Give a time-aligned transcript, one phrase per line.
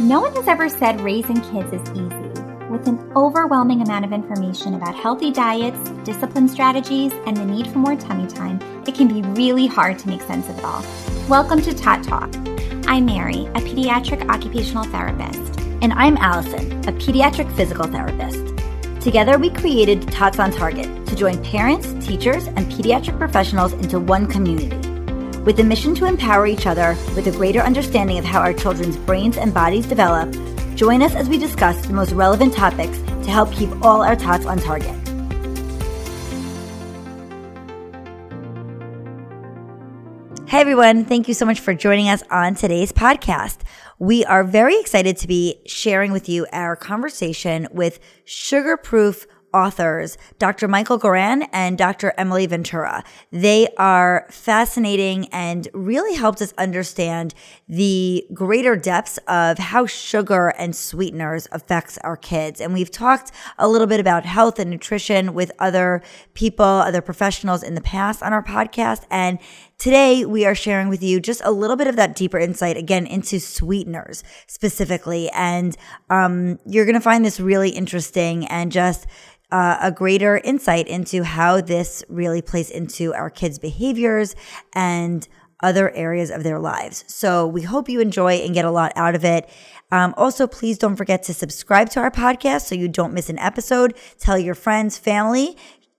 [0.00, 2.42] No one has ever said raising kids is easy.
[2.70, 7.80] With an overwhelming amount of information about healthy diets, discipline strategies, and the need for
[7.80, 10.82] more tummy time, it can be really hard to make sense of it all.
[11.28, 12.34] Welcome to Tot Talk.
[12.86, 15.60] I'm Mary, a pediatric occupational therapist.
[15.82, 18.56] And I'm Allison, a pediatric physical therapist.
[19.02, 24.26] Together, we created Tots on Target to join parents, teachers, and pediatric professionals into one
[24.26, 24.89] community
[25.44, 28.96] with the mission to empower each other with a greater understanding of how our children's
[28.96, 30.34] brains and bodies develop,
[30.74, 34.46] join us as we discuss the most relevant topics to help keep all our tots
[34.46, 34.94] on target.
[40.50, 43.58] Hey everyone, thank you so much for joining us on today's podcast.
[44.00, 50.16] We are very excited to be sharing with you our conversation with Sugar Proof authors,
[50.38, 50.68] Dr.
[50.68, 52.12] Michael Goran and Dr.
[52.16, 53.04] Emily Ventura.
[53.30, 57.34] They are fascinating and really helped us understand
[57.68, 62.60] the greater depths of how sugar and sweeteners affects our kids.
[62.60, 66.02] And we've talked a little bit about health and nutrition with other
[66.34, 69.04] people, other professionals in the past on our podcast.
[69.10, 69.38] And
[69.80, 73.06] Today, we are sharing with you just a little bit of that deeper insight again
[73.06, 75.30] into sweeteners specifically.
[75.30, 75.74] And
[76.10, 79.06] um, you're going to find this really interesting and just
[79.52, 84.36] uh, a greater insight into how this really plays into our kids' behaviors
[84.74, 85.28] and
[85.62, 87.04] other areas of their lives.
[87.06, 89.48] So we hope you enjoy and get a lot out of it.
[89.92, 93.38] Um, also, please don't forget to subscribe to our podcast so you don't miss an
[93.38, 93.94] episode.
[94.18, 95.56] Tell your friends, family,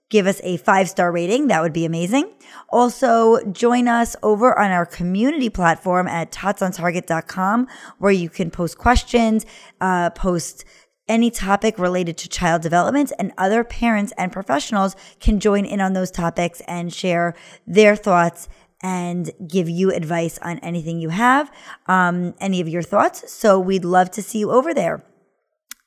[0.10, 1.48] give us a five star rating.
[1.48, 2.32] That would be amazing.
[2.70, 9.46] Also, join us over on our community platform at totsontarget.com where you can post questions,
[9.82, 10.64] uh, post
[11.12, 15.92] any topic related to child development, and other parents and professionals can join in on
[15.92, 17.36] those topics and share
[17.68, 18.48] their thoughts
[18.82, 21.52] and give you advice on anything you have,
[21.88, 23.32] um, any of your thoughts.
[23.32, 25.04] So we'd love to see you over there.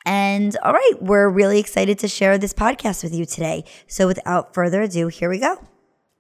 [0.05, 3.65] And all right, we're really excited to share this podcast with you today.
[3.87, 5.57] So without further ado, here we go.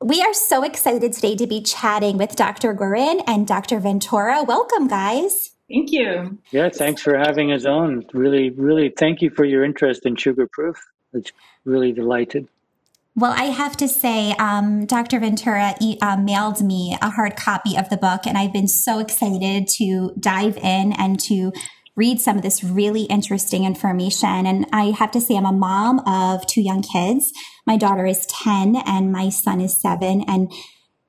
[0.01, 2.75] We are so excited today to be chatting with Dr.
[2.75, 3.79] Goran and Dr.
[3.81, 4.43] Ventura.
[4.43, 5.54] Welcome, guys.
[5.69, 6.39] Thank you.
[6.51, 8.05] Yeah, thanks for having us on.
[8.13, 10.77] Really, really thank you for your interest in Sugar Proof.
[11.13, 11.33] It's
[11.65, 12.49] really delighted.
[13.17, 15.21] Well, I have to say, um, Dr.
[15.21, 19.69] Ventura uh, mailed me a hard copy of the book, and I've been so excited
[19.79, 21.53] to dive in and to
[21.97, 24.47] read some of this really interesting information.
[24.47, 27.33] And I have to say, I'm a mom of two young kids.
[27.67, 30.25] My daughter is 10 and my son is seven.
[30.27, 30.53] And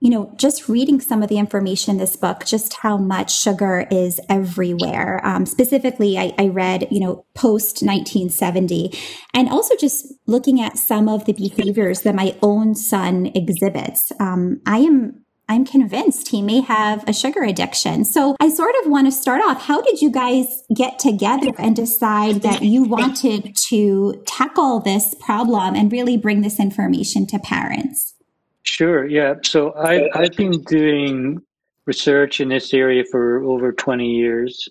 [0.05, 3.87] you know, just reading some of the information in this book, just how much sugar
[3.89, 5.19] is everywhere.
[5.23, 8.95] Um, specifically, I, I, read, you know, post 1970,
[9.33, 14.11] and also just looking at some of the behaviors that my own son exhibits.
[14.19, 15.23] Um, I am.
[15.49, 18.05] I'm convinced he may have a sugar addiction.
[18.05, 19.63] So I sort of want to start off.
[19.63, 20.45] How did you guys
[20.75, 26.59] get together and decide that you wanted to tackle this problem and really bring this
[26.59, 28.15] information to parents?
[28.65, 29.05] Sure.
[29.07, 29.35] Yeah.
[29.43, 31.41] So I, I've been doing
[31.85, 34.67] research in this area for over 20 years.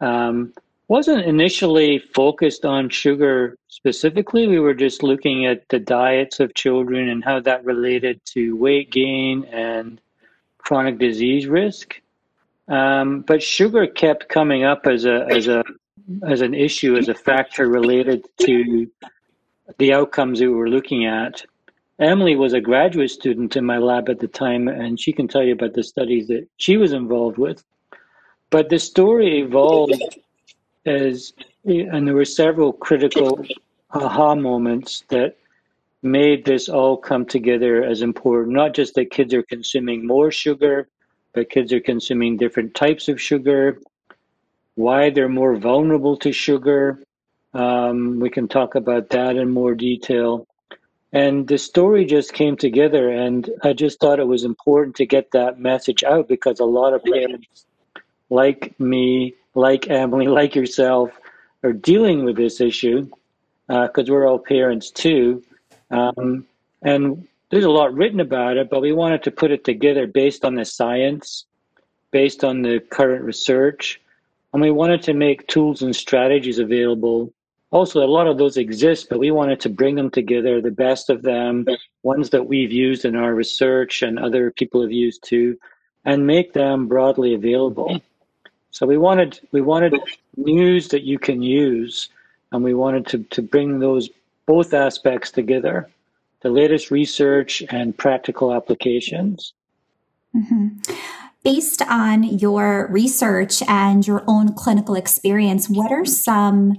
[0.00, 0.52] Um,
[0.88, 4.46] wasn't initially focused on sugar specifically.
[4.48, 8.90] We were just looking at the diets of children and how that related to weight
[8.90, 10.00] gain and
[10.58, 12.00] chronic disease risk.
[12.68, 15.62] Um, but sugar kept coming up as a as a
[16.26, 18.90] as an issue as a factor related to
[19.78, 21.44] the outcomes that we were looking at.
[22.00, 25.42] Emily was a graduate student in my lab at the time, and she can tell
[25.42, 27.64] you about the studies that she was involved with.
[28.50, 30.02] But the story evolved
[30.86, 31.32] as,
[31.64, 33.44] and there were several critical
[33.92, 35.36] aha moments that
[36.02, 38.54] made this all come together as important.
[38.54, 40.88] Not just that kids are consuming more sugar,
[41.32, 43.78] but kids are consuming different types of sugar,
[44.74, 47.02] why they're more vulnerable to sugar.
[47.54, 50.46] Um, we can talk about that in more detail.
[51.14, 55.30] And the story just came together, and I just thought it was important to get
[55.30, 57.66] that message out because a lot of parents,
[58.30, 61.12] like me, like Emily, like yourself,
[61.62, 63.08] are dealing with this issue
[63.68, 65.44] because uh, we're all parents too.
[65.88, 66.46] Um,
[66.82, 70.44] and there's a lot written about it, but we wanted to put it together based
[70.44, 71.44] on the science,
[72.10, 74.00] based on the current research,
[74.52, 77.32] and we wanted to make tools and strategies available
[77.74, 81.10] also a lot of those exist, but we wanted to bring them together, the best
[81.10, 81.66] of them,
[82.04, 85.58] ones that we've used in our research and other people have used too,
[86.04, 88.00] and make them broadly available.
[88.70, 89.94] So we wanted we wanted
[90.36, 92.08] news that you can use,
[92.52, 94.08] and we wanted to, to bring those
[94.46, 95.88] both aspects together,
[96.42, 99.52] the latest research and practical applications.
[100.36, 100.68] Mm-hmm.
[101.44, 106.74] based on your research and your own clinical experience, what are some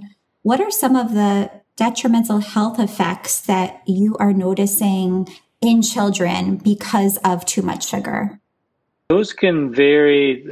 [0.46, 5.26] what are some of the detrimental health effects that you are noticing
[5.60, 8.38] in children because of too much sugar?
[9.08, 10.46] Those can vary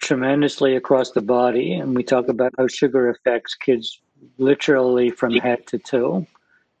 [0.00, 4.00] tremendously across the body, and we talk about how sugar affects kids
[4.38, 6.26] literally from head to toe.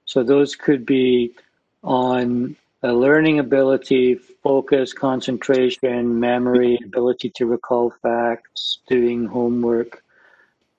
[0.04, 1.36] So those could be
[1.84, 10.01] on learning ability, focus, concentration, memory, ability to recall facts, doing homework.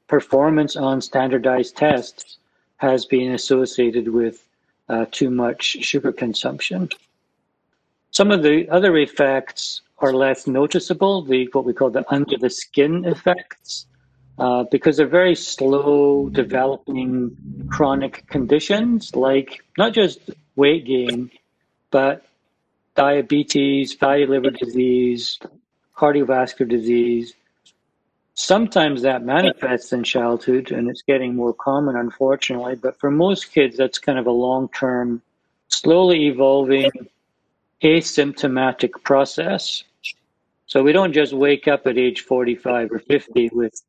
[0.08, 2.38] Performance on standardized tests
[2.78, 4.44] has been associated with
[4.90, 6.90] uh, too much sugar consumption.
[8.12, 12.50] Some of the other effects are less noticeable, the what we call the under the
[12.50, 13.86] skin effects,
[14.38, 20.20] uh, because they're very slow developing chronic conditions like not just
[20.56, 21.32] weight gain,
[21.90, 22.26] but
[22.96, 25.40] diabetes, fatty liver disease,
[25.96, 27.34] cardiovascular disease.
[28.36, 32.76] Sometimes that manifests in childhood and it's getting more common, unfortunately.
[32.76, 35.22] But for most kids, that's kind of a long term,
[35.68, 36.90] slowly evolving,
[37.84, 39.84] asymptomatic process.
[40.66, 43.80] So we don't just wake up at age 45 or 50 with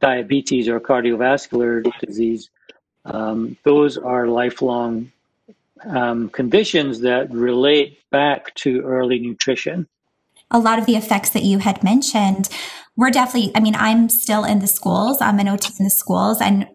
[0.00, 2.50] diabetes or cardiovascular disease.
[3.06, 5.10] Um, those are lifelong
[5.84, 9.86] um, conditions that relate back to early nutrition.
[10.50, 12.48] A lot of the effects that you had mentioned
[13.00, 15.22] we're definitely, I mean, I'm still in the schools.
[15.22, 16.38] I'm an OT in the schools.
[16.38, 16.68] And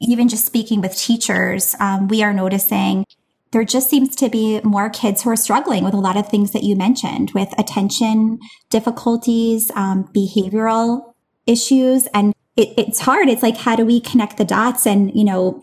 [0.00, 3.04] even just speaking with teachers, um, we are noticing
[3.50, 6.52] there just seems to be more kids who are struggling with a lot of things
[6.52, 8.38] that you mentioned with attention
[8.70, 11.12] difficulties, um, behavioral
[11.46, 12.06] issues.
[12.14, 13.28] And it, it's hard.
[13.28, 15.60] It's like, how do we connect the dots and, you know,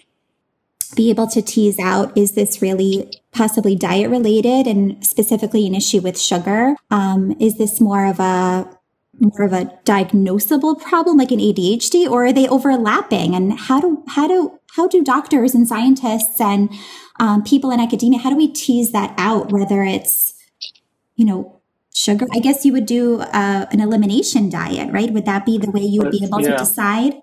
[0.96, 6.02] be able to tease out is this really possibly diet related and specifically an issue
[6.02, 6.76] with sugar?
[6.92, 8.70] Um, is this more of a
[9.20, 13.36] more of a diagnosable problem like an ADHD or are they overlapping?
[13.36, 16.70] And how do how do how do doctors and scientists and
[17.20, 20.34] um, people in academia how do we tease that out whether it's
[21.16, 21.62] you know
[21.94, 22.26] sugar?
[22.34, 25.12] I guess you would do uh, an elimination diet right?
[25.12, 26.52] Would that be the way you would be able yeah.
[26.52, 27.14] to decide?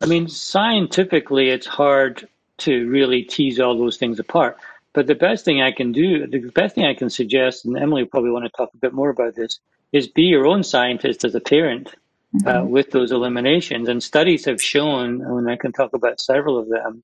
[0.00, 2.26] I mean scientifically it's hard
[2.58, 4.56] to really tease all those things apart.
[4.94, 8.06] But the best thing I can do the best thing I can suggest and Emily
[8.06, 9.60] probably want to talk a bit more about this
[9.92, 12.70] is be your own scientist as a parent uh, mm-hmm.
[12.70, 13.88] with those eliminations.
[13.88, 17.02] And studies have shown, and I can talk about several of them.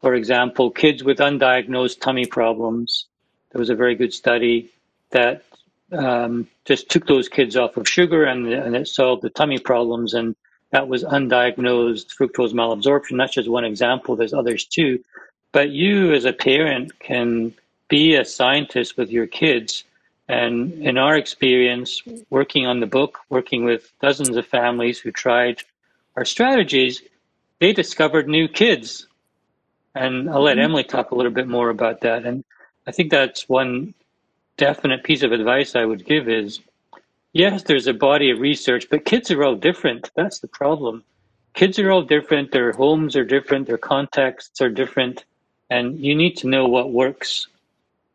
[0.00, 3.06] For example, kids with undiagnosed tummy problems.
[3.52, 4.70] There was a very good study
[5.10, 5.42] that
[5.92, 10.14] um, just took those kids off of sugar and, and it solved the tummy problems.
[10.14, 10.36] And
[10.70, 13.18] that was undiagnosed fructose malabsorption.
[13.18, 14.16] That's just one example.
[14.16, 15.02] There's others too.
[15.52, 17.52] But you, as a parent, can
[17.88, 19.84] be a scientist with your kids
[20.30, 25.60] and in our experience, working on the book, working with dozens of families who tried
[26.16, 27.02] our strategies,
[27.58, 29.08] they discovered new kids.
[29.96, 30.66] And I'll let mm-hmm.
[30.66, 32.24] Emily talk a little bit more about that.
[32.24, 32.44] And
[32.86, 33.92] I think that's one
[34.56, 36.60] definite piece of advice I would give is
[37.32, 40.12] yes, there's a body of research, but kids are all different.
[40.14, 41.02] That's the problem.
[41.54, 42.52] Kids are all different.
[42.52, 43.66] Their homes are different.
[43.66, 45.24] Their contexts are different.
[45.70, 47.48] And you need to know what works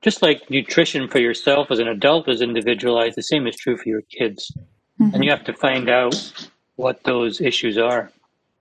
[0.05, 3.89] just like nutrition for yourself as an adult is individualized, the same is true for
[3.89, 4.55] your kids.
[5.01, 5.15] Mm-hmm.
[5.15, 6.15] And you have to find out
[6.75, 8.11] what those issues are.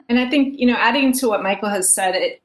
[0.08, 2.40] And I think, you know, adding to what Michael has said, it,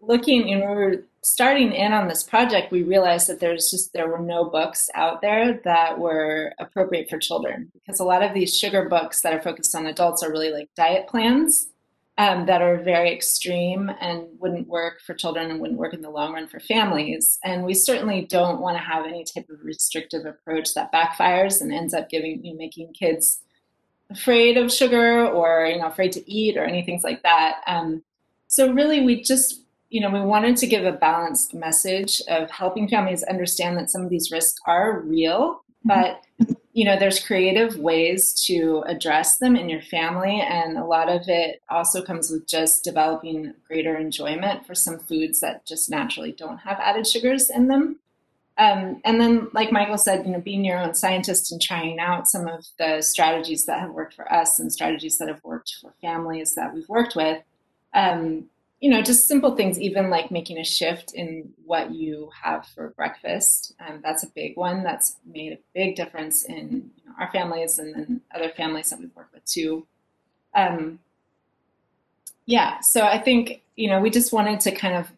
[0.00, 3.92] looking, you know, we were starting in on this project, we realized that there's just,
[3.92, 8.34] there were no books out there that were appropriate for children because a lot of
[8.34, 11.70] these sugar books that are focused on adults are really like diet plans
[12.16, 16.10] um, that are very extreme and wouldn't work for children and wouldn't work in the
[16.10, 17.38] long run for families.
[17.42, 21.72] And we certainly don't want to have any type of restrictive approach that backfires and
[21.72, 23.40] ends up giving you know, making kids
[24.10, 27.62] afraid of sugar or you know afraid to eat or anything like that.
[27.66, 28.02] Um,
[28.46, 32.88] so really, we just you know we wanted to give a balanced message of helping
[32.88, 35.88] families understand that some of these risks are real, mm-hmm.
[35.88, 41.08] but you know there's creative ways to address them in your family and a lot
[41.08, 46.32] of it also comes with just developing greater enjoyment for some foods that just naturally
[46.32, 48.00] don't have added sugars in them.
[48.58, 52.28] Um, and then like michael said you know being your own scientist and trying out
[52.28, 55.92] some of the strategies that have worked for us and strategies that have worked for
[56.00, 57.42] families that we've worked with
[57.94, 58.48] um,
[58.84, 62.90] you know, just simple things, even like making a shift in what you have for
[62.90, 63.72] breakfast.
[63.80, 64.82] Um, that's a big one.
[64.82, 69.00] That's made a big difference in you know, our families and then other families that
[69.00, 69.86] we've worked with too.
[70.54, 70.98] Um,
[72.44, 75.10] yeah, so I think, you know, we just wanted to kind of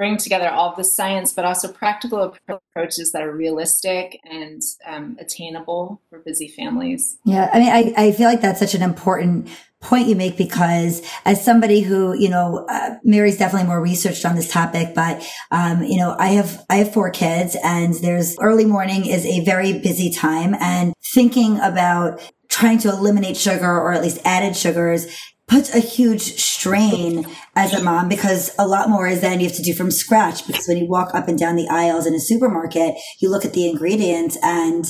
[0.00, 6.00] bring together all the science, but also practical approaches that are realistic and um, attainable
[6.08, 7.18] for busy families.
[7.26, 9.50] Yeah, I mean, I, I feel like that's such an important
[9.82, 14.36] point you make because as somebody who you know uh, mary's definitely more researched on
[14.36, 18.66] this topic but um, you know i have i have four kids and there's early
[18.66, 24.02] morning is a very busy time and thinking about trying to eliminate sugar or at
[24.02, 25.06] least added sugars
[25.50, 27.26] puts a huge strain
[27.56, 30.46] as a mom because a lot more is then you have to do from scratch
[30.46, 33.52] because when you walk up and down the aisles in a supermarket, you look at
[33.52, 34.86] the ingredients and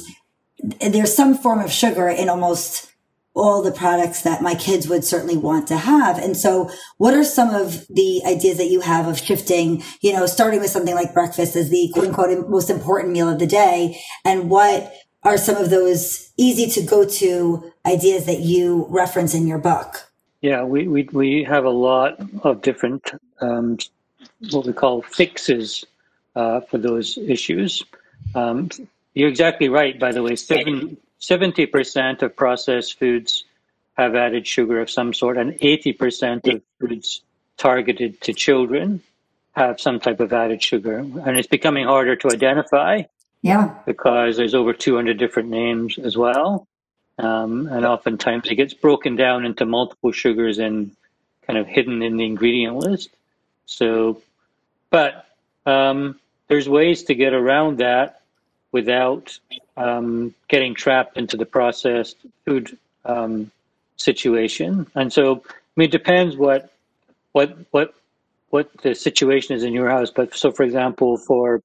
[0.81, 2.93] there's some form of sugar in almost
[3.35, 6.19] all the products that my kids would certainly want to have.
[6.19, 10.27] And so what are some of the ideas that you have of shifting, you know,
[10.27, 13.99] starting with something like breakfast as the quote unquote most important meal of the day?
[14.27, 19.47] And what are some of those easy to go to ideas that you reference in
[19.47, 20.10] your book?
[20.41, 23.79] Yeah, we, we, we have a lot of different, um,
[24.51, 25.85] what we call fixes
[26.35, 27.85] uh, for those issues.
[28.35, 28.71] Um,
[29.15, 30.37] you're exactly right, by the way.
[30.37, 33.45] Seven, 70% of processed foods
[33.99, 37.23] have added sugar of some sort, and 80% of foods
[37.59, 39.03] targeted to children
[39.53, 40.99] have some type of added sugar.
[40.99, 43.03] And it's becoming harder to identify.
[43.43, 43.75] Yeah.
[43.85, 46.67] Because there's over 200 different names as well.
[47.21, 50.97] Um, and oftentimes it gets broken down into multiple sugars and
[51.47, 53.11] kind of hidden in the ingredient list.
[53.67, 54.23] So,
[54.89, 55.27] but
[55.67, 58.23] um, there's ways to get around that
[58.73, 59.39] without
[59.77, 63.51] um, getting trapped into the processed food um,
[63.97, 64.87] situation.
[64.95, 66.73] And so, I mean, it depends what
[67.33, 67.95] what what
[68.49, 70.11] what the situation is in your house.
[70.11, 71.63] But so, for example, for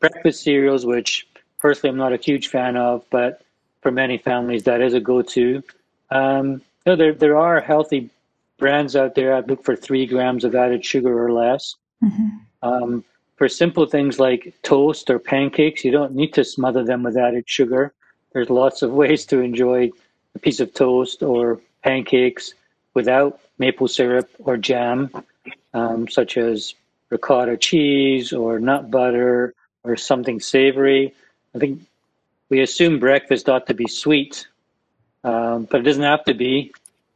[0.00, 1.26] breakfast cereals, which
[1.58, 3.42] personally I'm not a huge fan of, but
[3.82, 5.62] for many families, that is a go-to.
[6.10, 8.10] Um, you know, there there are healthy
[8.58, 9.34] brands out there.
[9.34, 11.74] I look for three grams of added sugar or less.
[12.02, 12.28] Mm-hmm.
[12.62, 13.04] Um,
[13.36, 17.44] for simple things like toast or pancakes, you don't need to smother them with added
[17.46, 17.92] sugar.
[18.32, 19.90] There's lots of ways to enjoy
[20.34, 22.54] a piece of toast or pancakes
[22.94, 25.10] without maple syrup or jam,
[25.74, 26.74] um, such as
[27.10, 31.14] ricotta cheese or nut butter or something savory.
[31.54, 31.82] I think
[32.52, 34.46] we assume breakfast ought to be sweet,
[35.24, 36.70] um, but it doesn't have to be.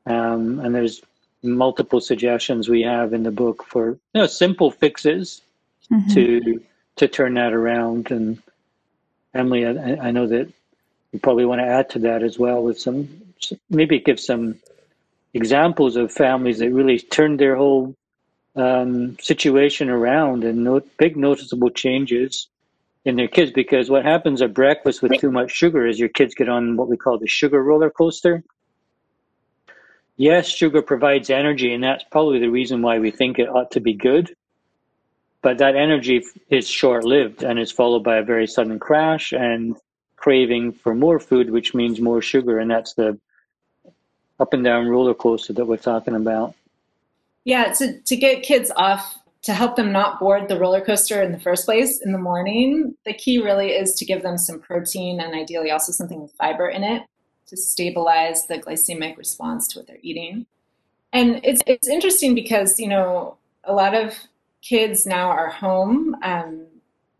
[0.06, 1.02] Um, and there's
[1.42, 5.42] multiple suggestions we have in the book for you know simple fixes
[5.92, 6.08] mm-hmm.
[6.14, 6.64] to
[6.96, 8.10] to turn that around.
[8.10, 8.42] And
[9.34, 10.50] Emily, I, I, know that
[11.12, 13.06] you probably want to add to that as well with some
[13.68, 14.58] maybe give some
[15.34, 17.94] examples of families that really turned their whole
[18.54, 22.48] um, situation around and no, big noticeable changes
[23.06, 26.34] in their kids because what happens at breakfast with too much sugar is your kids
[26.34, 28.42] get on what we call the sugar roller coaster.
[30.16, 33.80] Yes, sugar provides energy, and that's probably the reason why we think it ought to
[33.80, 34.34] be good.
[35.40, 39.76] But that energy is short lived and is followed by a very sudden crash and
[40.16, 42.58] craving for more food, which means more sugar.
[42.58, 43.20] And that's the
[44.40, 46.56] up and down roller coaster that we're talking about.
[47.44, 51.30] Yeah, to, to get kids off to help them not board the roller coaster in
[51.30, 55.20] the first place in the morning, the key really is to give them some protein
[55.20, 57.02] and ideally also something with fiber in it
[57.46, 60.46] to stabilize the glycemic response to what they're eating.
[61.12, 64.14] And it's it's interesting because you know a lot of
[64.62, 66.66] kids now are home um,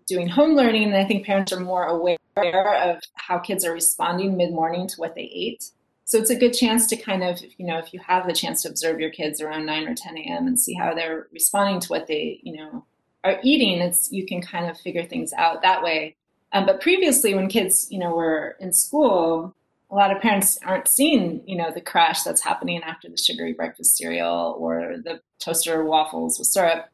[0.09, 4.37] doing home learning, and I think parents are more aware of how kids are responding
[4.37, 5.71] mid morning to what they ate.
[6.07, 8.63] So it's a good chance to kind of, you know, if you have the chance
[8.63, 10.47] to observe your kids around 9 or 10 a.m.
[10.47, 12.87] and see how they're responding to what they, you know,
[13.25, 16.15] are eating, it's you can kind of figure things out that way.
[16.53, 19.53] Um, but previously, when kids, you know, were in school,
[19.91, 23.53] a lot of parents aren't seeing, you know, the crash that's happening after the sugary
[23.53, 26.89] breakfast cereal or the toaster waffles with syrup.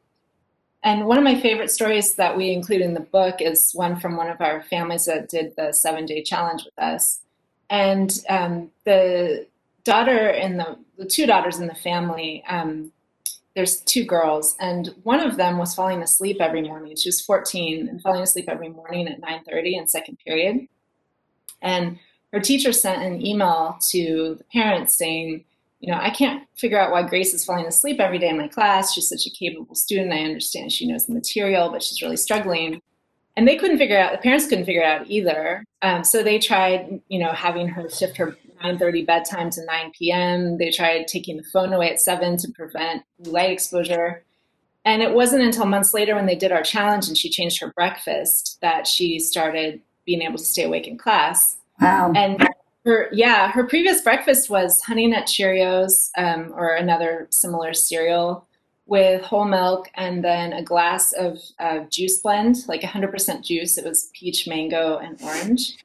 [0.81, 4.17] And one of my favorite stories that we include in the book is one from
[4.17, 7.19] one of our families that did the seven day challenge with us
[7.73, 9.47] and um, the
[9.83, 12.91] daughter and the, the two daughters in the family um,
[13.55, 16.95] there's two girls and one of them was falling asleep every morning.
[16.95, 20.67] She was 14 and falling asleep every morning at 9.30 in second period.
[21.61, 21.99] And
[22.31, 25.43] her teacher sent an email to the parents saying
[25.79, 28.47] you know i can't figure out why grace is falling asleep every day in my
[28.47, 28.93] class.
[28.93, 30.13] She's such a capable student.
[30.13, 32.81] I understand she knows the material but she's really struggling
[33.35, 35.65] and they couldn't figure out the parents couldn't figure it out either.
[35.81, 40.57] Um, so they tried you know having her shift her 9.30 bedtime to 9 p.m
[40.57, 44.23] they tried taking the phone away at 7 to prevent light exposure.
[44.85, 47.71] And it wasn't until months later when they did our challenge and she changed her
[47.71, 51.55] breakfast that she started being able to stay awake in class.
[51.79, 52.11] Wow.
[52.15, 52.45] And
[52.85, 58.45] her yeah her previous breakfast was honey nut cheerios um, or another similar cereal
[58.85, 63.77] with whole milk and then a glass of uh, juice blend, like 100% juice.
[63.77, 65.77] It was peach, mango, and orange.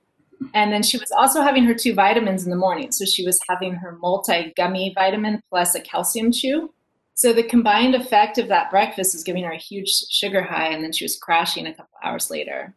[0.54, 2.92] And then she was also having her two vitamins in the morning.
[2.92, 6.72] So she was having her multi gummy vitamin plus a calcium chew.
[7.14, 10.84] So the combined effect of that breakfast was giving her a huge sugar high, and
[10.84, 12.76] then she was crashing a couple hours later.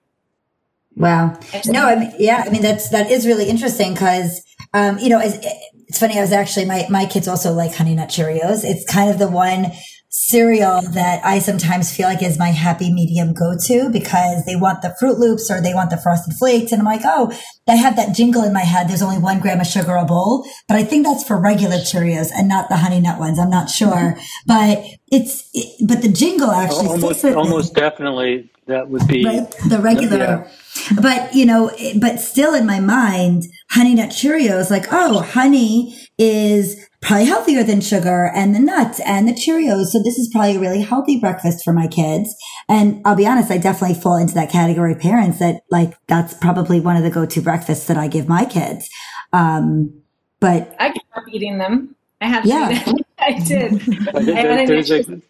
[0.96, 1.40] Wow.
[1.68, 5.20] No, I mean, yeah, I mean, that's, that is really interesting because, um, you know,
[5.20, 5.38] it's,
[5.88, 6.18] it's funny.
[6.18, 8.64] I was actually, my, my kids also like Honey Nut Cheerios.
[8.64, 9.72] It's kind of the one
[10.14, 14.82] cereal that I sometimes feel like is my happy medium go to because they want
[14.82, 16.74] the Fruit Loops or they want the Frosted Flakes.
[16.74, 17.32] And I'm like, oh,
[17.66, 18.90] I have that jingle in my head.
[18.90, 22.30] There's only one gram of sugar a bowl, but I think that's for regular Cheerios
[22.36, 23.40] and not the honey nut ones.
[23.40, 24.20] I'm not sure, mm-hmm.
[24.46, 29.50] but it's, it, but the jingle actually almost, almost definitely that would be right?
[29.70, 30.18] the regular.
[30.18, 30.52] Yeah.
[31.02, 36.86] But, you know, but still in my mind, honey nut Cheerios, like, oh, honey is
[37.02, 39.88] probably healthier than sugar and the nuts and the Cheerios.
[39.88, 42.34] So this is probably a really healthy breakfast for my kids.
[42.70, 46.34] And I'll be honest, I definitely fall into that category of parents that like, that's
[46.36, 48.88] probably one of the go-to breakfasts that I give my kids.
[49.34, 50.02] Um,
[50.40, 51.96] but I grew up eating them.
[52.22, 52.94] I have yeah.
[53.20, 53.80] I did.
[54.14, 55.22] there, there's, a,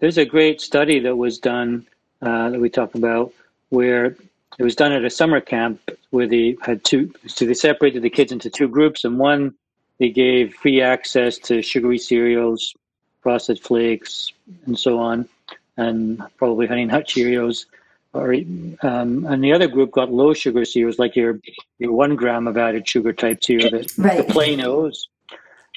[0.00, 1.86] there's a great study that was done
[2.22, 3.32] uh, that we talk about
[3.68, 4.16] where
[4.58, 8.10] it was done at a summer camp where they had two, so they separated the
[8.10, 9.54] kids into two groups and one
[9.98, 12.74] they gave free access to sugary cereals,
[13.20, 14.32] frosted flakes,
[14.66, 15.28] and so on,
[15.76, 17.66] and probably honey nut Cheerios.
[18.14, 21.40] Or, um, and the other group got low sugar cereals, like your
[21.78, 24.26] your one gram of added sugar type cereal, the, right.
[24.26, 25.08] the plain O's.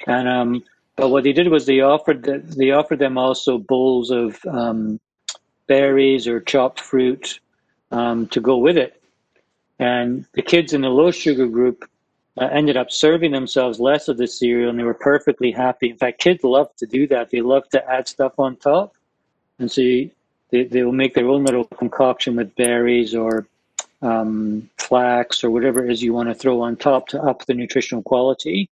[0.06, 0.64] And um,
[0.98, 5.00] but what they did was they offered the, they offered them also bowls of um,
[5.68, 7.40] berries or chopped fruit
[7.92, 9.02] um, to go with it.
[9.80, 11.90] And the kids in the low sugar group
[12.40, 15.90] uh, ended up serving themselves less of the cereal and they were perfectly happy.
[15.90, 17.30] In fact, kids love to do that.
[17.30, 18.96] They love to add stuff on top.
[19.60, 20.12] And so you,
[20.50, 23.48] they, they will make their own little concoction with berries or
[24.02, 27.54] um, flax or whatever it is you want to throw on top to up the
[27.54, 28.70] nutritional quality.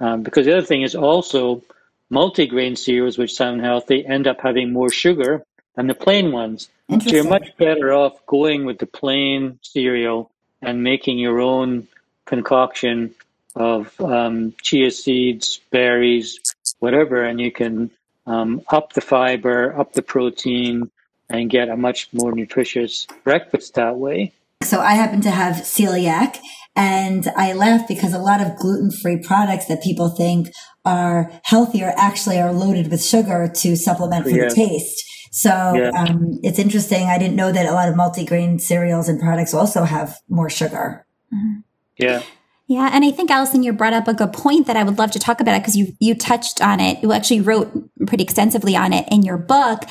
[0.00, 1.62] Um, because the other thing is also
[2.10, 6.68] multigrain cereals, which sound healthy, end up having more sugar than the plain ones.
[6.90, 11.88] So you're much better off going with the plain cereal and making your own
[12.26, 13.14] concoction
[13.54, 16.38] of um, chia seeds, berries,
[16.78, 17.90] whatever, and you can
[18.26, 20.90] um, up the fiber, up the protein,
[21.28, 24.32] and get a much more nutritious breakfast that way.
[24.62, 26.38] So I happen to have celiac
[26.76, 30.48] and I laugh because a lot of gluten-free products that people think
[30.84, 34.48] are healthier actually are loaded with sugar to supplement for yeah.
[34.48, 35.04] the taste.
[35.32, 35.90] So yeah.
[35.90, 37.08] um, it's interesting.
[37.08, 41.06] I didn't know that a lot of multigrain cereals and products also have more sugar.
[41.34, 41.60] Mm-hmm.
[41.98, 42.22] Yeah.
[42.68, 45.10] Yeah, and I think Allison, you brought up a good point that I would love
[45.10, 47.02] to talk about because you you touched on it.
[47.02, 47.70] You actually wrote
[48.06, 49.82] pretty extensively on it in your book.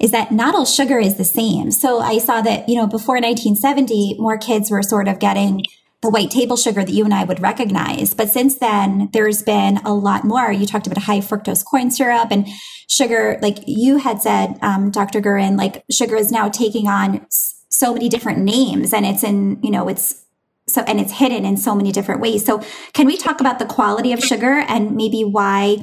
[0.00, 1.70] Is that not all sugar is the same?
[1.70, 5.64] So I saw that you know before 1970, more kids were sort of getting
[6.02, 8.14] the white table sugar that you and I would recognize.
[8.14, 10.50] But since then, there's been a lot more.
[10.50, 12.48] You talked about high fructose corn syrup and
[12.88, 13.38] sugar.
[13.42, 15.20] Like you had said, um, Dr.
[15.20, 19.70] Goran, like sugar is now taking on so many different names, and it's in you
[19.70, 20.24] know it's
[20.72, 22.44] so and it's hidden in so many different ways.
[22.44, 25.78] So can we talk about the quality of sugar and maybe why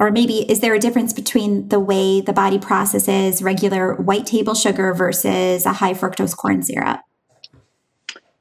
[0.00, 4.54] or maybe is there a difference between the way the body processes regular white table
[4.54, 7.00] sugar versus a high fructose corn syrup?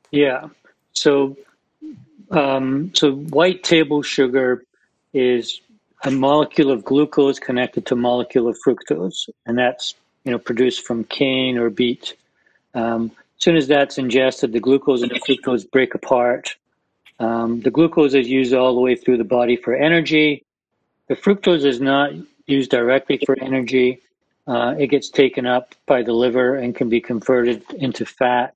[0.09, 0.47] Yeah.
[0.93, 1.37] So
[2.31, 4.63] um, so white table sugar
[5.13, 5.61] is
[6.03, 10.85] a molecule of glucose connected to a molecule of fructose and that's you know produced
[10.85, 12.15] from cane or beet.
[12.73, 16.55] Um, soon as that's ingested, the glucose and the fructose break apart.
[17.19, 20.43] Um, the glucose is used all the way through the body for energy.
[21.07, 22.11] The fructose is not
[22.45, 24.01] used directly for energy.
[24.47, 28.55] Uh, it gets taken up by the liver and can be converted into fat.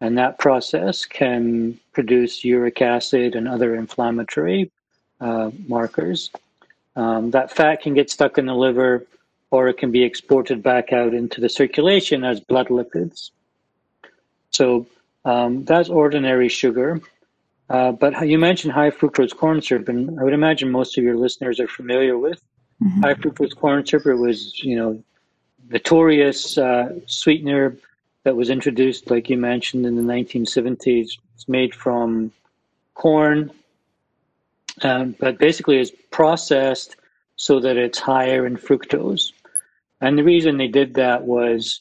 [0.00, 4.70] And that process can produce uric acid and other inflammatory
[5.20, 6.30] uh, markers.
[6.96, 9.06] Um, that fat can get stuck in the liver
[9.50, 13.30] or it can be exported back out into the circulation as blood lipids.
[14.54, 14.86] So
[15.24, 17.00] um, that's ordinary sugar.
[17.68, 21.16] Uh, but you mentioned high fructose corn syrup, and I would imagine most of your
[21.16, 22.40] listeners are familiar with
[22.82, 23.02] mm-hmm.
[23.02, 24.06] high fructose corn syrup.
[24.06, 25.02] It was, you know,
[25.68, 27.76] notorious uh, sweetener
[28.24, 31.18] that was introduced, like you mentioned, in the 1970s.
[31.34, 32.30] It's made from
[32.94, 33.50] corn,
[34.82, 36.96] um, but basically is processed
[37.36, 39.32] so that it's higher in fructose.
[40.00, 41.80] And the reason they did that was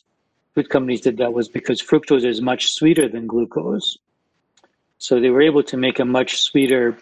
[0.56, 3.98] food companies did that was because fructose is much sweeter than glucose.
[4.98, 6.98] So they were able to make a much sweeter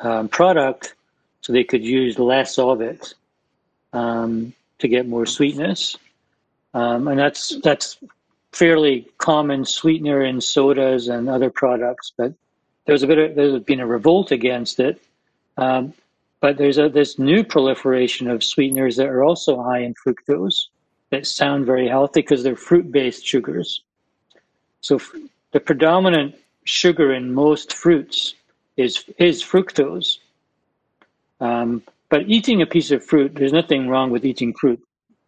[0.00, 0.94] um, product
[1.40, 3.14] so they could use less of it.
[3.92, 5.96] Um, to get more sweetness,
[6.74, 7.96] um, and that's that's
[8.52, 12.12] fairly common sweetener in sodas and other products.
[12.16, 12.34] But
[12.86, 15.02] there's a bit of, there's been a revolt against it.
[15.56, 15.94] Um,
[16.40, 20.66] but there's a, this new proliferation of sweeteners that are also high in fructose
[21.10, 23.82] that sound very healthy because they're fruit-based sugars.
[24.80, 25.00] So
[25.52, 28.34] the predominant sugar in most fruits
[28.76, 30.18] is is fructose.
[31.40, 34.80] Um, but eating a piece of fruit, there's nothing wrong with eating fruit.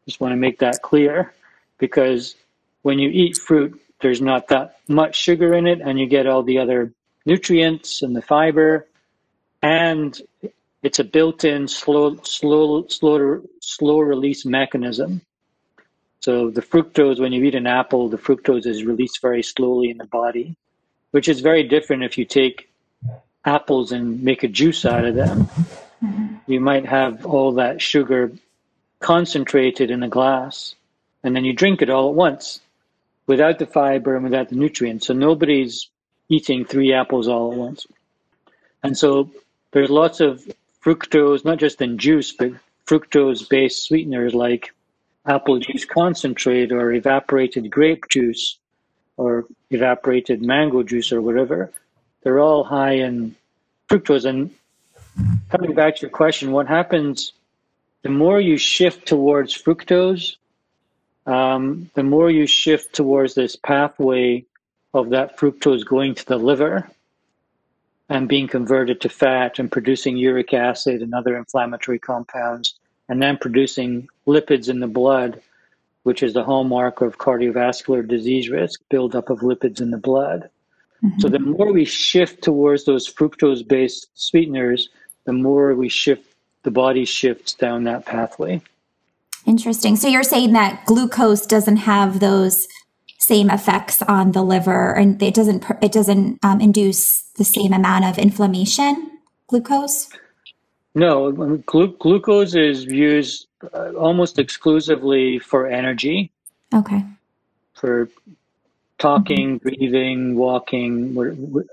[0.07, 1.33] Just want to make that clear,
[1.79, 2.37] because
[2.83, 6.43] when you eat fruit, there's not that much sugar in it, and you get all
[6.43, 6.93] the other
[7.25, 8.87] nutrients and the fiber,
[9.63, 10.21] and
[10.83, 15.21] it's a built-in slow, slow, slow, slow release mechanism.
[16.21, 19.99] So the fructose, when you eat an apple, the fructose is released very slowly in
[19.99, 20.57] the body,
[21.13, 22.69] which is very different if you take
[23.45, 25.47] apples and make a juice out of them.
[26.05, 26.37] Mm-hmm.
[26.47, 28.33] You might have all that sugar
[29.01, 30.75] concentrated in a glass,
[31.23, 32.61] and then you drink it all at once
[33.27, 35.07] without the fiber and without the nutrients.
[35.07, 35.89] So nobody's
[36.29, 37.87] eating three apples all at once.
[38.83, 39.31] And so
[39.73, 40.45] there's lots of
[40.85, 42.53] fructose, not just in juice, but
[42.87, 44.73] fructose based sweeteners like
[45.27, 48.59] apple juice concentrate or evaporated grape juice
[49.17, 51.73] or evaporated mango juice or whatever,
[52.23, 53.35] they're all high in
[53.89, 54.25] fructose.
[54.25, 54.51] And
[55.51, 57.33] coming back to your question, what happens
[58.03, 60.37] the more you shift towards fructose,
[61.27, 64.45] um, the more you shift towards this pathway
[64.95, 66.89] of that fructose going to the liver
[68.09, 73.37] and being converted to fat and producing uric acid and other inflammatory compounds and then
[73.37, 75.41] producing lipids in the blood,
[76.03, 80.49] which is the hallmark of cardiovascular disease risk, buildup of lipids in the blood.
[81.05, 81.21] Mm-hmm.
[81.21, 84.89] So the more we shift towards those fructose based sweeteners,
[85.25, 88.63] the more we shift, the body shifts down that pathway.
[89.47, 89.97] Interesting.
[89.97, 92.67] So you're saying that glucose doesn't have those
[93.19, 98.05] same effects on the liver and it doesn't, it doesn't um, induce the same amount
[98.05, 99.11] of inflammation,
[99.47, 100.09] glucose?
[100.95, 101.31] No,
[101.67, 106.31] glu- glucose is used uh, almost exclusively for energy.
[106.75, 107.05] Okay.
[107.75, 108.09] For
[108.99, 109.69] talking, mm-hmm.
[109.69, 111.17] breathing, walking,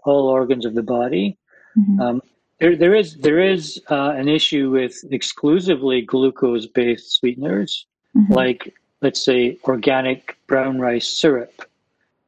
[0.03, 1.37] all organs of the body.
[1.77, 1.99] Mm-hmm.
[1.99, 2.21] Um,
[2.59, 8.31] there, there is there is uh, an issue with exclusively glucose-based sweeteners, mm-hmm.
[8.33, 11.63] like let's say organic brown rice syrup,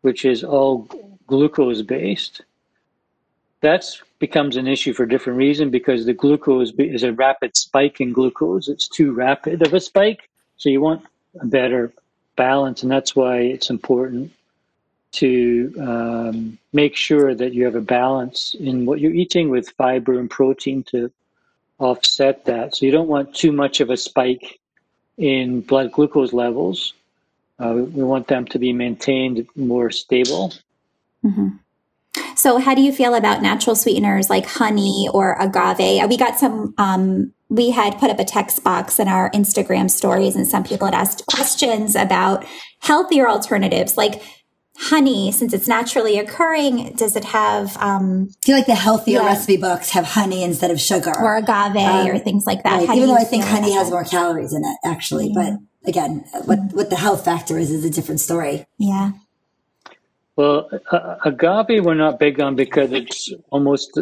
[0.02, 0.90] which is all
[1.28, 2.42] glucose-based.
[3.66, 8.00] That's becomes an issue for a different reason because the glucose is a rapid spike
[8.00, 8.68] in glucose.
[8.68, 10.30] It's too rapid of a spike.
[10.58, 11.02] So you want
[11.42, 11.92] a better
[12.36, 12.84] balance.
[12.84, 14.32] And that's why it's important
[15.14, 20.20] to um, make sure that you have a balance in what you're eating with fiber
[20.20, 21.12] and protein to
[21.80, 22.76] offset that.
[22.76, 24.60] So you don't want too much of a spike
[25.18, 26.94] in blood glucose levels.
[27.58, 30.54] Uh, we want them to be maintained more stable.
[31.24, 31.50] Mm-hmm.
[32.36, 36.10] So, how do you feel about natural sweeteners like honey or agave?
[36.10, 40.36] We got some, um, we had put up a text box in our Instagram stories,
[40.36, 42.46] and some people had asked questions about
[42.80, 44.22] healthier alternatives like
[44.78, 46.94] honey, since it's naturally occurring.
[46.96, 49.28] Does it have, um, I feel like the healthier yeah.
[49.28, 52.88] recipe books have honey instead of sugar or agave um, or things like that.
[52.88, 52.98] Right.
[52.98, 55.52] Even though I think honey has more calories in it, actually, yeah.
[55.84, 58.66] but again, what, what the health factor is, is a different story.
[58.78, 59.12] Yeah.
[60.36, 64.00] Well, uh, agave we're not big on because it's almost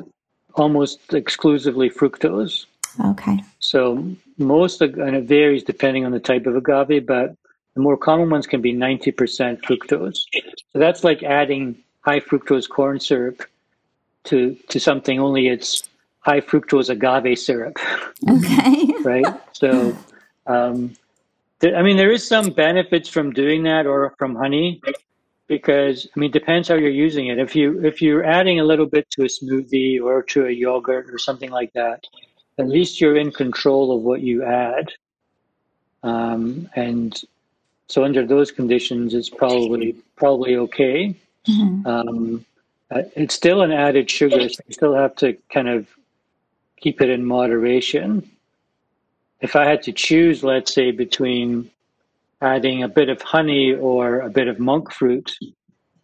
[0.55, 2.65] almost exclusively fructose.
[3.05, 3.43] Okay.
[3.59, 7.35] So most and it varies depending on the type of agave, but
[7.75, 10.17] the more common ones can be 90% fructose.
[10.71, 13.43] So that's like adding high fructose corn syrup
[14.25, 17.77] to to something only it's high fructose agave syrup.
[18.27, 18.93] Okay.
[19.03, 19.25] right?
[19.53, 19.95] So
[20.47, 20.95] um,
[21.63, 24.81] I mean, there is some benefits from doing that or from honey,
[25.57, 27.39] because I mean, it depends how you're using it.
[27.39, 31.09] If you if you're adding a little bit to a smoothie or to a yogurt
[31.09, 32.05] or something like that,
[32.57, 34.91] at least you're in control of what you add.
[36.03, 37.19] Um, and
[37.87, 41.15] so under those conditions, it's probably probably okay.
[41.47, 41.87] Mm-hmm.
[41.87, 42.45] Um,
[42.91, 45.87] uh, it's still an added sugar, so you still have to kind of
[46.77, 48.29] keep it in moderation.
[49.41, 51.69] If I had to choose, let's say, between
[52.43, 55.35] adding a bit of honey or a bit of monk fruit,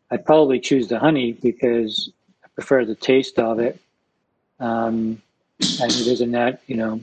[0.09, 2.11] I'd probably choose the honey because
[2.43, 3.79] I prefer the taste of it.
[4.59, 5.21] Um,
[5.59, 7.01] and it isn't that, you know,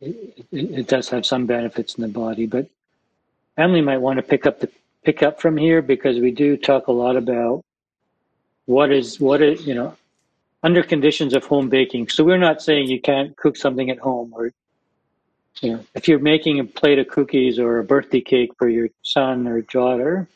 [0.00, 2.46] it, it, it, does have some benefits in the body.
[2.46, 2.68] But
[3.56, 4.68] Emily might want to pick up the
[5.04, 7.64] pick up from here because we do talk a lot about
[8.66, 9.96] what is what is you know
[10.62, 12.08] under conditions of home baking.
[12.08, 14.52] So we're not saying you can't cook something at home or
[15.60, 18.88] you know, if you're making a plate of cookies or a birthday cake for your
[19.02, 20.28] son or daughter,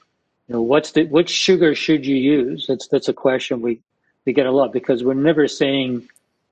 [0.49, 2.67] you know, what's the which sugar should you use?
[2.67, 3.81] That's that's a question we
[4.25, 6.09] we get a lot because we're never saying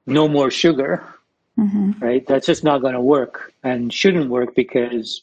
[0.07, 1.03] no more sugar,
[1.59, 1.93] mm-hmm.
[2.01, 2.27] right?
[2.27, 5.23] That's just not going to work and shouldn't work because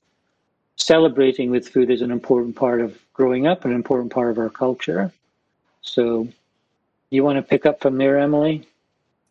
[0.75, 4.49] celebrating with food is an important part of growing up, an important part of our
[4.49, 5.11] culture.
[5.81, 6.27] So,
[7.09, 8.67] you want to pick up from there, Emily?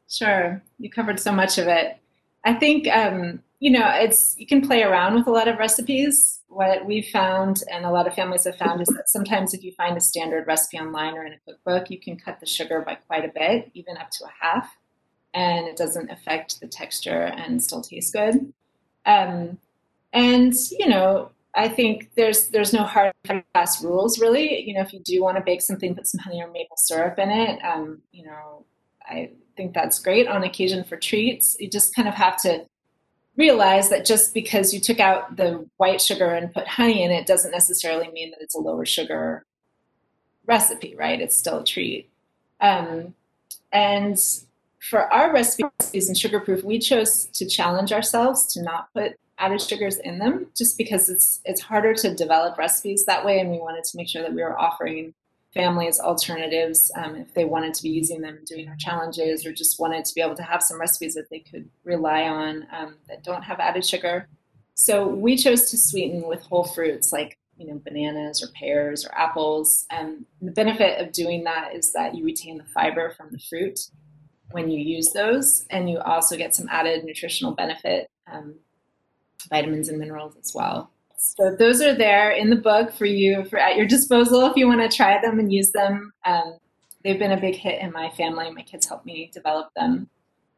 [0.08, 0.60] Sure.
[0.78, 1.96] You covered so much of it.
[2.44, 6.40] I think um, you know it's you can play around with a lot of recipes.
[6.48, 9.70] What we've found, and a lot of families have found, is that sometimes if you
[9.72, 12.96] find a standard recipe online or in a cookbook, you can cut the sugar by
[12.96, 14.76] quite a bit, even up to a half,
[15.32, 18.52] and it doesn't affect the texture and still tastes good.
[19.06, 19.58] Um,
[20.12, 24.62] and you know, I think there's there's no hard and fast rules really.
[24.62, 27.18] You know, if you do want to bake something, put some honey or maple syrup
[27.18, 27.60] in it.
[27.62, 28.64] Um, you know,
[29.04, 31.56] I think that's great on occasion for treats.
[31.60, 32.66] You just kind of have to
[33.40, 37.26] realize that just because you took out the white sugar and put honey in it
[37.26, 39.44] doesn't necessarily mean that it's a lower sugar
[40.46, 41.20] recipe, right?
[41.20, 42.08] It's still a treat.
[42.60, 43.14] Um,
[43.72, 44.18] and
[44.78, 49.60] for our recipes in sugar proof, we chose to challenge ourselves to not put added
[49.60, 53.58] sugars in them, just because it's it's harder to develop recipes that way, and we
[53.58, 55.14] wanted to make sure that we were offering
[55.52, 59.80] families alternatives um, if they wanted to be using them doing our challenges or just
[59.80, 63.24] wanted to be able to have some recipes that they could rely on um, that
[63.24, 64.28] don't have added sugar.
[64.74, 69.14] So we chose to sweeten with whole fruits like you know bananas or pears or
[69.14, 69.86] apples.
[69.90, 73.80] And the benefit of doing that is that you retain the fiber from the fruit
[74.52, 78.54] when you use those, and you also get some added nutritional benefit, um,
[79.48, 80.90] vitamins and minerals as well.
[81.20, 84.66] So those are there in the book for you for at your disposal if you
[84.66, 86.12] want to try them and use them.
[86.24, 86.56] Um,
[87.04, 88.50] they've been a big hit in my family.
[88.50, 90.08] My kids helped me develop them,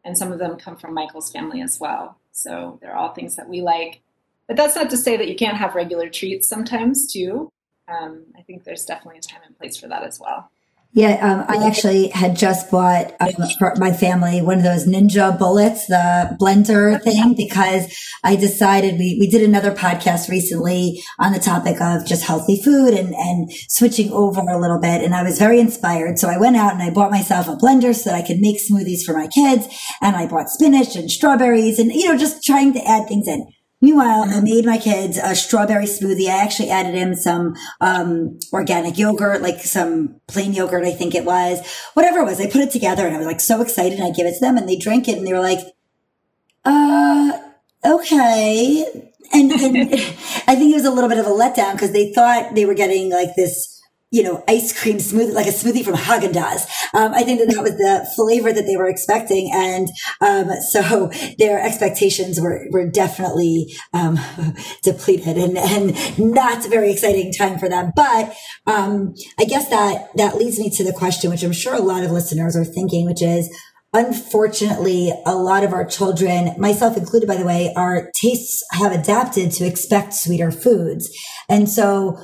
[0.04, 2.16] and some of them come from Michael's family as well.
[2.30, 4.02] So they're all things that we like.
[4.46, 7.50] But that's not to say that you can't have regular treats sometimes too.
[7.88, 10.50] Um, I think there's definitely a time and place for that as well.
[10.94, 15.38] Yeah, um, I actually had just bought um, for my family one of those Ninja
[15.38, 17.90] Bullets, the blender thing, because
[18.22, 22.92] I decided we, we did another podcast recently on the topic of just healthy food
[22.92, 25.02] and, and switching over a little bit.
[25.02, 26.18] And I was very inspired.
[26.18, 28.58] So I went out and I bought myself a blender so that I could make
[28.60, 29.66] smoothies for my kids.
[30.02, 33.46] And I bought spinach and strawberries and, you know, just trying to add things in.
[33.82, 36.28] Meanwhile, I made my kids a strawberry smoothie.
[36.28, 41.24] I actually added in some um, organic yogurt, like some plain yogurt, I think it
[41.24, 41.58] was.
[41.94, 43.98] Whatever it was, I put it together and I was like so excited.
[43.98, 45.58] And I give it to them and they drank it and they were like,
[46.64, 47.32] uh,
[47.84, 48.86] okay.
[49.32, 49.76] And, and
[50.46, 52.74] I think it was a little bit of a letdown because they thought they were
[52.74, 53.81] getting like this
[54.12, 56.68] you know, ice cream smoothie, like a smoothie from Haagen Dazs.
[56.94, 59.50] Um, I think that that was the flavor that they were expecting.
[59.52, 59.88] And,
[60.20, 64.20] um, so their expectations were, were definitely, um,
[64.82, 67.90] depleted and, and not a very exciting time for them.
[67.96, 71.80] But, um, I guess that, that leads me to the question, which I'm sure a
[71.80, 73.48] lot of listeners are thinking, which is,
[73.94, 79.50] unfortunately, a lot of our children, myself included, by the way, our tastes have adapted
[79.52, 81.10] to expect sweeter foods.
[81.48, 82.18] And so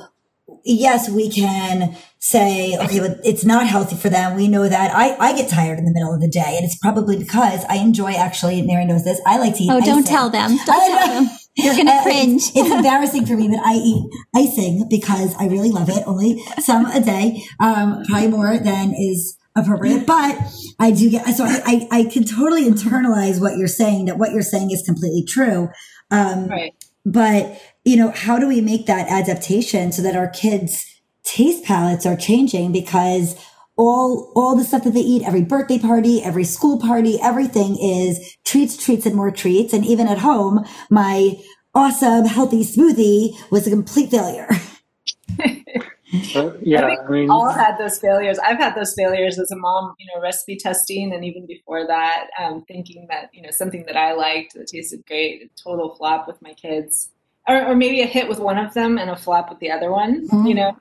[0.63, 4.35] yes, we can say, okay, but it's not healthy for them.
[4.35, 4.93] We know that.
[4.93, 7.75] I, I get tired in the middle of the day, and it's probably because I
[7.75, 10.57] enjoy actually, Mary knows this, I like to eat Oh, don't tell them.
[10.65, 11.29] Don't tell them.
[11.55, 12.41] You're going to cringe.
[12.43, 16.03] it's, it's, embarrassing for me, but I eat icing because I really love it.
[16.05, 20.37] Only some a day, um, probably more than is appropriate, but
[20.79, 24.31] I do get, so I, I, I can totally internalize what you're saying, that what
[24.31, 25.69] you're saying is completely true.
[26.11, 26.73] Um, right.
[27.05, 30.85] But you know, how do we make that adaptation so that our kids'
[31.23, 33.35] taste palates are changing because
[33.77, 38.35] all all the stuff that they eat, every birthday party, every school party, everything is
[38.45, 39.73] treats, treats, and more treats.
[39.73, 41.35] And even at home, my
[41.73, 44.49] awesome healthy smoothie was a complete failure.
[46.35, 48.39] Uh, yeah, I, I, mean, all had those failures.
[48.39, 52.29] I've had those failures as a mom, you know, recipe testing, and even before that,
[52.39, 56.41] um, thinking that you know something that I liked that tasted great, total flop with
[56.41, 57.09] my kids
[57.47, 59.91] or, or maybe a hit with one of them and a flop with the other
[59.91, 60.45] one, mm-hmm.
[60.45, 60.77] you know?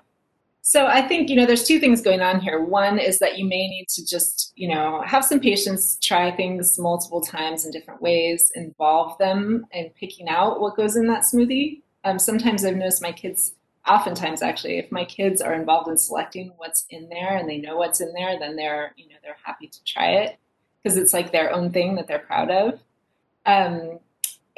[0.68, 2.62] So I think, you know, there's two things going on here.
[2.62, 6.79] One is that you may need to just, you know, have some patience, try things
[6.79, 11.81] multiple times in different ways, involve them in picking out what goes in that smoothie.
[12.05, 13.55] Um, sometimes I've noticed my kids,
[13.87, 17.79] oftentimes actually, if my kids are involved in selecting what's in there and they know
[17.79, 20.38] what's in there, then they're, you know, they're happy to try it
[20.83, 22.79] because it's like their own thing that they're proud of.
[23.47, 24.01] Um,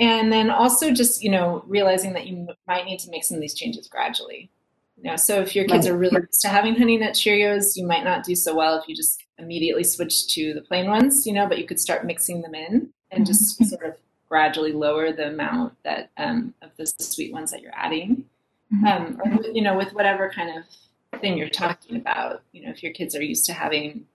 [0.00, 3.40] and then also just you know realizing that you might need to make some of
[3.40, 4.50] these changes gradually
[4.96, 7.86] you know so if your kids are really used to having honey nut cheerios you
[7.86, 11.32] might not do so well if you just immediately switch to the plain ones you
[11.32, 13.64] know but you could start mixing them in and just mm-hmm.
[13.64, 13.94] sort of
[14.30, 18.24] gradually lower the amount that um, of the sweet ones that you're adding,
[18.72, 18.86] mm-hmm.
[18.86, 22.42] um, or you know, with whatever kind of thing you're talking about.
[22.52, 24.06] You know, if your kids are used to having,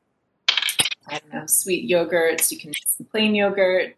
[1.08, 2.71] I don't know, sweet yogurts, you can
[3.12, 3.95] plain yogurt.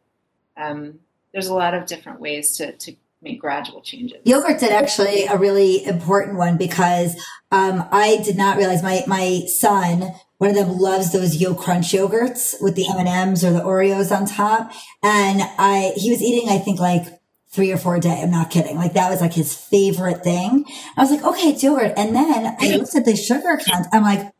[0.57, 0.99] Um,
[1.37, 4.17] there's a lot of different ways to to make gradual changes.
[4.25, 7.15] Yogurt's actually a really important one because
[7.51, 12.55] um, I did not realize my my son one of them loves those YoCrunch yogurts
[12.59, 14.71] with the M and M's or the Oreos on top,
[15.03, 17.05] and I he was eating I think like
[17.49, 18.19] three or four a day.
[18.19, 18.75] I'm not kidding.
[18.75, 20.65] Like that was like his favorite thing.
[20.97, 21.93] I was like, okay, it's yogurt.
[21.97, 23.85] And then I looked at the sugar count.
[23.93, 24.31] I'm like,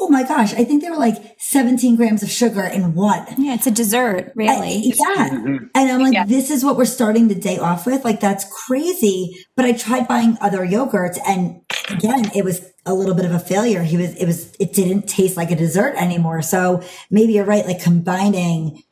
[0.00, 3.26] oh my gosh, I think they were like 17 grams of sugar in one.
[3.38, 4.82] Yeah, it's a dessert, really.
[4.84, 5.28] yeah.
[5.30, 5.66] Mm-hmm.
[5.74, 6.24] And I'm like, yeah.
[6.24, 8.04] this is what we're starting the day off with.
[8.04, 9.34] Like, that's crazy.
[9.54, 13.38] But I tried buying other yogurts and again, it was a little bit of a
[13.38, 13.82] failure.
[13.82, 16.42] He was, it was, it didn't taste like a dessert anymore.
[16.42, 17.66] So maybe you're right.
[17.66, 18.82] Like combining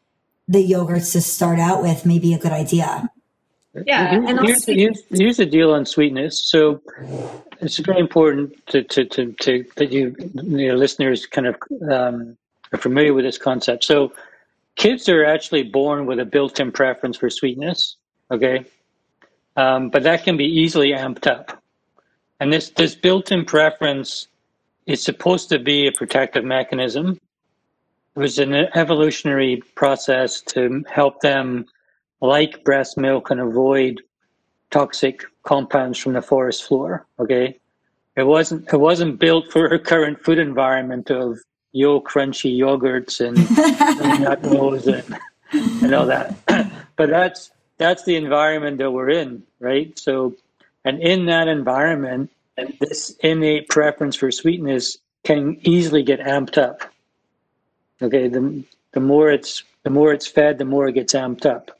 [0.48, 3.08] the yogurts to start out with may be a good idea.
[3.86, 4.14] Yeah.
[4.14, 6.48] And here's, here's, here's the deal on sweetness.
[6.48, 6.80] So
[7.60, 11.56] it's very important to, to, to, to that you, your listeners kind of
[11.90, 12.36] um,
[12.72, 13.84] are familiar with this concept.
[13.84, 14.12] So
[14.76, 17.96] kids are actually born with a built-in preference for sweetness.
[18.30, 18.64] Okay.
[19.56, 21.62] Um, but that can be easily amped up.
[22.40, 24.28] And this, this built-in preference
[24.86, 27.20] is supposed to be a protective mechanism.
[28.16, 31.66] It was an evolutionary process to help them
[32.20, 34.02] like breast milk and avoid
[34.70, 37.06] toxic compounds from the forest floor.
[37.18, 37.58] Okay,
[38.16, 41.38] it wasn't it wasn't built for her current food environment of
[41.72, 43.36] yo crunchy yogurts and,
[44.04, 44.26] and
[45.82, 46.34] and all that.
[46.96, 49.98] but that's that's the environment that we're in, right?
[49.98, 50.34] So,
[50.84, 52.30] and in that environment,
[52.80, 56.82] this innate preference for sweetness can easily get amped up.
[58.00, 61.78] Okay, the the more it's the more it's fed, the more it gets amped up.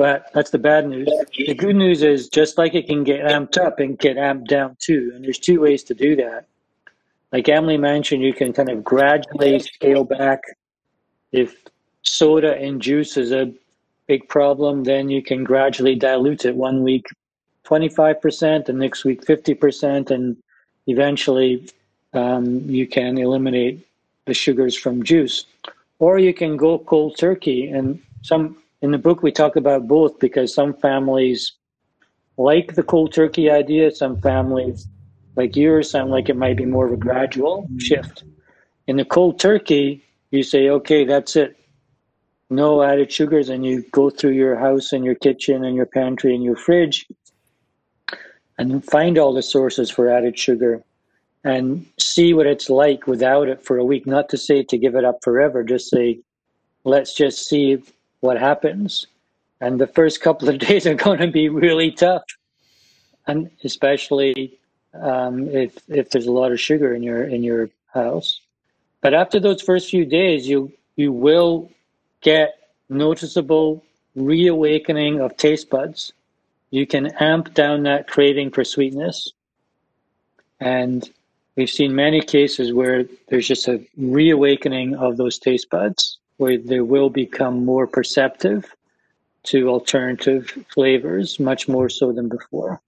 [0.00, 1.10] But that's the bad news.
[1.36, 4.78] The good news is just like it can get amped up and get amped down
[4.80, 5.12] too.
[5.14, 6.46] And there's two ways to do that.
[7.32, 10.40] Like Emily mentioned, you can kind of gradually scale back.
[11.32, 11.54] If
[12.00, 13.52] soda and juice is a
[14.06, 17.04] big problem, then you can gradually dilute it one week
[17.66, 20.10] 25% and next week 50%.
[20.10, 20.34] And
[20.86, 21.68] eventually
[22.14, 23.86] um, you can eliminate
[24.24, 25.44] the sugars from juice.
[25.98, 27.68] Or you can go cold turkey.
[27.68, 31.52] And some in the book, we talk about both because some families
[32.36, 33.90] like the cold turkey idea.
[33.90, 34.88] Some families,
[35.36, 37.78] like yours, sound like it might be more of a gradual mm-hmm.
[37.78, 38.24] shift.
[38.86, 41.56] In the cold turkey, you say, okay, that's it.
[42.48, 43.50] No added sugars.
[43.50, 47.06] And you go through your house and your kitchen and your pantry and your fridge
[48.58, 50.82] and find all the sources for added sugar
[51.44, 54.06] and see what it's like without it for a week.
[54.06, 56.20] Not to say to give it up forever, just say,
[56.84, 57.82] let's just see
[58.20, 59.06] what happens.
[59.60, 62.24] And the first couple of days are going to be really tough,
[63.26, 64.58] and especially
[64.94, 68.40] um, if if there's a lot of sugar in your in your house.
[69.02, 71.70] But after those first few days, you you will
[72.20, 73.82] get noticeable
[74.14, 76.12] reawakening of taste buds.
[76.70, 79.32] You can amp down that craving for sweetness.
[80.60, 81.08] And
[81.56, 86.80] we've seen many cases where there's just a reawakening of those taste buds where they
[86.80, 88.74] will become more perceptive
[89.42, 92.80] to alternative flavors, much more so than before.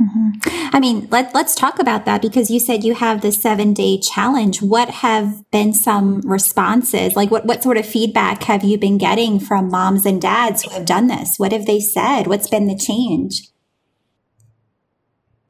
[0.00, 0.68] Mm-hmm.
[0.74, 3.98] I mean, let, let's talk about that because you said you have the seven day
[3.98, 4.62] challenge.
[4.62, 7.14] What have been some responses?
[7.14, 10.70] Like, what, what sort of feedback have you been getting from moms and dads who
[10.70, 11.34] have done this?
[11.36, 12.26] What have they said?
[12.26, 13.51] What's been the change?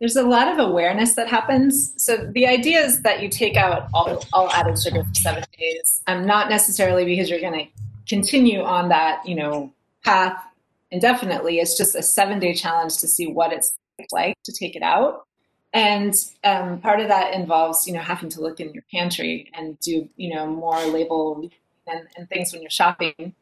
[0.03, 1.95] There's a lot of awareness that happens.
[1.97, 6.03] So the idea is that you take out all, all added sugar for seven days,
[6.09, 9.73] um, not necessarily because you're going to continue on that, you know,
[10.05, 10.37] path
[10.91, 11.61] indefinitely.
[11.61, 13.75] It's just a seven day challenge to see what it's
[14.11, 15.25] like to take it out.
[15.73, 19.79] And um, part of that involves, you know, having to look in your pantry and
[19.79, 21.49] do, you know, more label
[21.87, 23.37] and, and things when you're shopping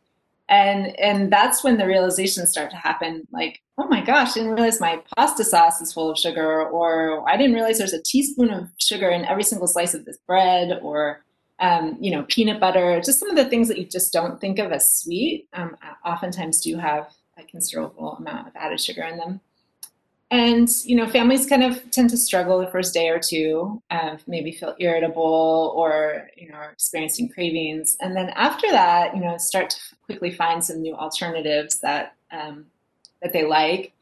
[0.50, 3.26] and and that's when the realizations start to happen.
[3.32, 7.28] Like oh my gosh i didn't realize my pasta sauce is full of sugar or
[7.28, 10.78] i didn't realize there's a teaspoon of sugar in every single slice of this bread
[10.82, 11.24] or
[11.60, 14.58] um, you know peanut butter just some of the things that you just don't think
[14.58, 15.46] of as sweet.
[15.52, 19.40] Um, oftentimes do have a considerable amount of added sugar in them
[20.30, 24.16] and you know families kind of tend to struggle the first day or two uh,
[24.26, 29.70] maybe feel irritable or you know experiencing cravings and then after that you know start
[29.70, 32.66] to quickly find some new alternatives that um,
[33.22, 33.92] that they like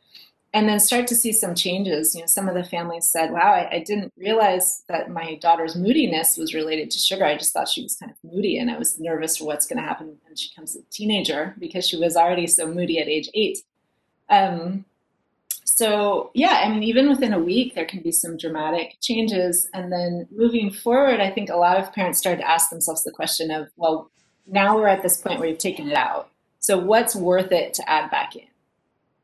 [0.54, 2.14] and then start to see some changes.
[2.14, 5.76] You know, some of the families said, "Wow, I, I, didn't realize that my daughter's
[5.76, 7.24] moodiness was related to sugar.
[7.24, 9.76] I just thought she was kind of moody, and I was nervous for what's going
[9.76, 13.28] to happen when she becomes a teenager because she was already so moody at age
[13.34, 13.58] eight.
[14.30, 14.86] Um,
[15.78, 19.92] so yeah, I mean, even within a week, there can be some dramatic changes, and
[19.92, 23.52] then moving forward, I think a lot of parents started to ask themselves the question
[23.52, 24.10] of, well,
[24.44, 27.88] now we're at this point where you've taken it out, so what's worth it to
[27.88, 28.48] add back in?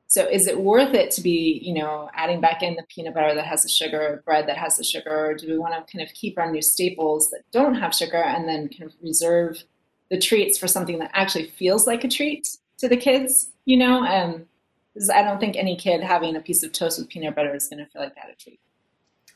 [0.07, 3.35] So is it worth it to be, you know, adding back in the peanut butter
[3.35, 6.09] that has the sugar, bread that has the sugar, or do we want to kind
[6.09, 9.65] of keep our new staples that don't have sugar and then kind of reserve
[10.11, 12.47] the treats for something that actually feels like a treat
[12.79, 14.05] to the kids, you know?
[14.05, 14.47] And
[15.13, 17.85] I don't think any kid having a piece of toast with peanut butter is going
[17.85, 18.61] to feel like that a treat.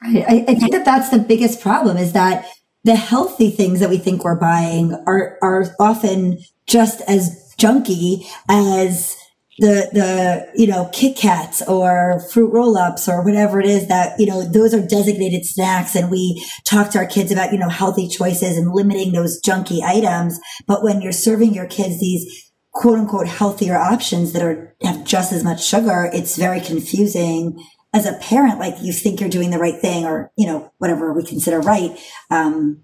[0.01, 2.47] I, I think that that's the biggest problem is that
[2.85, 9.17] the healthy things that we think we're buying are are often just as junky as
[9.59, 14.27] the the you know Kit Kats or fruit roll-ups or whatever it is that you
[14.27, 18.09] know those are designated snacks and we talk to our kids about you know healthy
[18.09, 23.27] choices and limiting those junky items but when you're serving your kids these quote unquote
[23.27, 28.59] healthier options that are have just as much sugar it's very confusing as a parent
[28.59, 31.99] like you think you're doing the right thing or you know whatever we consider right
[32.31, 32.83] um,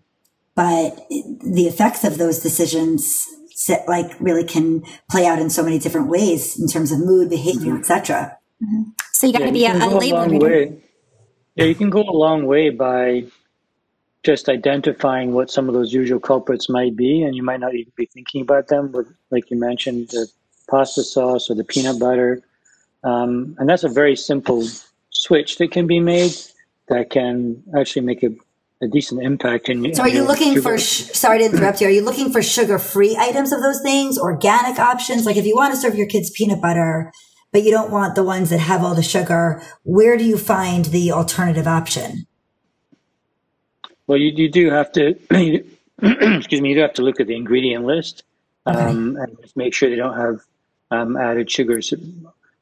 [0.54, 3.26] but the effects of those decisions
[3.86, 7.72] like really can play out in so many different ways in terms of mood, behavior,
[7.72, 7.80] mm-hmm.
[7.80, 8.38] etc.
[8.62, 8.90] Mm-hmm.
[9.12, 10.46] So you got to yeah, be a, a label reader.
[10.46, 10.82] Way.
[11.54, 13.24] Yeah, you can go a long way by
[14.24, 17.92] just identifying what some of those usual culprits might be, and you might not even
[17.96, 18.92] be thinking about them.
[18.92, 20.26] With, like you mentioned, the
[20.68, 22.42] pasta sauce or the peanut butter,
[23.04, 24.66] um, and that's a very simple
[25.10, 26.32] switch that can be made
[26.88, 28.30] that can actually make a
[28.82, 29.94] a decent impact in.
[29.94, 30.78] So, are you looking for?
[30.78, 31.88] Sh- sorry to interrupt you.
[31.88, 35.26] Are you looking for sugar-free items of those things, organic options?
[35.26, 37.12] Like, if you want to serve your kids peanut butter,
[37.52, 40.86] but you don't want the ones that have all the sugar, where do you find
[40.86, 42.26] the alternative option?
[44.06, 45.14] Well, you, you do have to.
[46.02, 46.70] excuse me.
[46.70, 48.24] You do have to look at the ingredient list
[48.66, 48.78] okay.
[48.78, 50.40] um, and just make sure they don't have
[50.90, 51.92] um, added sugars.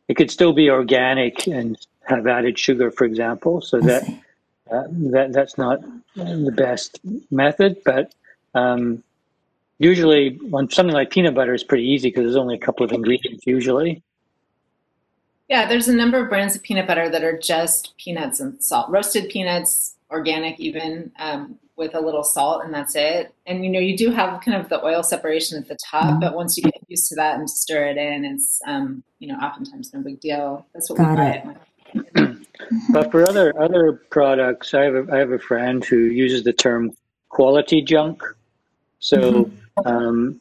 [0.09, 4.05] It could still be organic and have added sugar, for example, so that
[4.70, 5.80] uh, that that's not
[6.14, 8.14] the best method, but
[8.55, 9.03] um,
[9.78, 12.93] usually on something like peanut butter is pretty easy because there's only a couple of
[12.93, 14.03] ingredients usually.
[15.49, 18.88] Yeah, there's a number of brands of peanut butter that are just peanuts and salt,
[18.88, 23.35] roasted peanuts, organic even, um, with a little salt, and that's it.
[23.47, 26.21] And you know, you do have kind of the oil separation at the top, mm-hmm.
[26.21, 29.39] but once you get used to that and stir it in, it's um, you know,
[29.39, 30.67] oftentimes no big deal.
[30.75, 32.39] That's what Got we buy it.
[32.93, 36.53] but for other other products, I have a, I have a friend who uses the
[36.53, 36.93] term
[37.29, 38.23] quality junk.
[39.01, 39.87] So, mm-hmm.
[39.87, 40.41] um,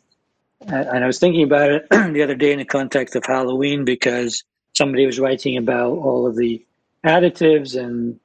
[0.67, 4.43] and I was thinking about it the other day in the context of Halloween because
[4.73, 6.63] somebody was writing about all of the
[7.03, 8.19] additives and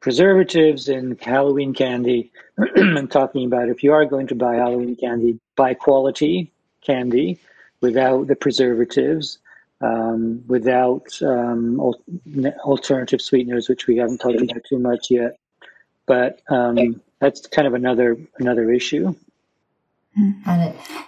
[0.00, 5.38] preservatives in Halloween candy and talking about if you are going to buy Halloween candy,
[5.56, 7.38] buy quality candy
[7.80, 9.38] without the preservatives
[9.80, 11.80] um, without um,
[12.64, 15.38] alternative sweeteners, which we haven't talked about too much yet.
[16.06, 19.14] But um, that's kind of another another issue.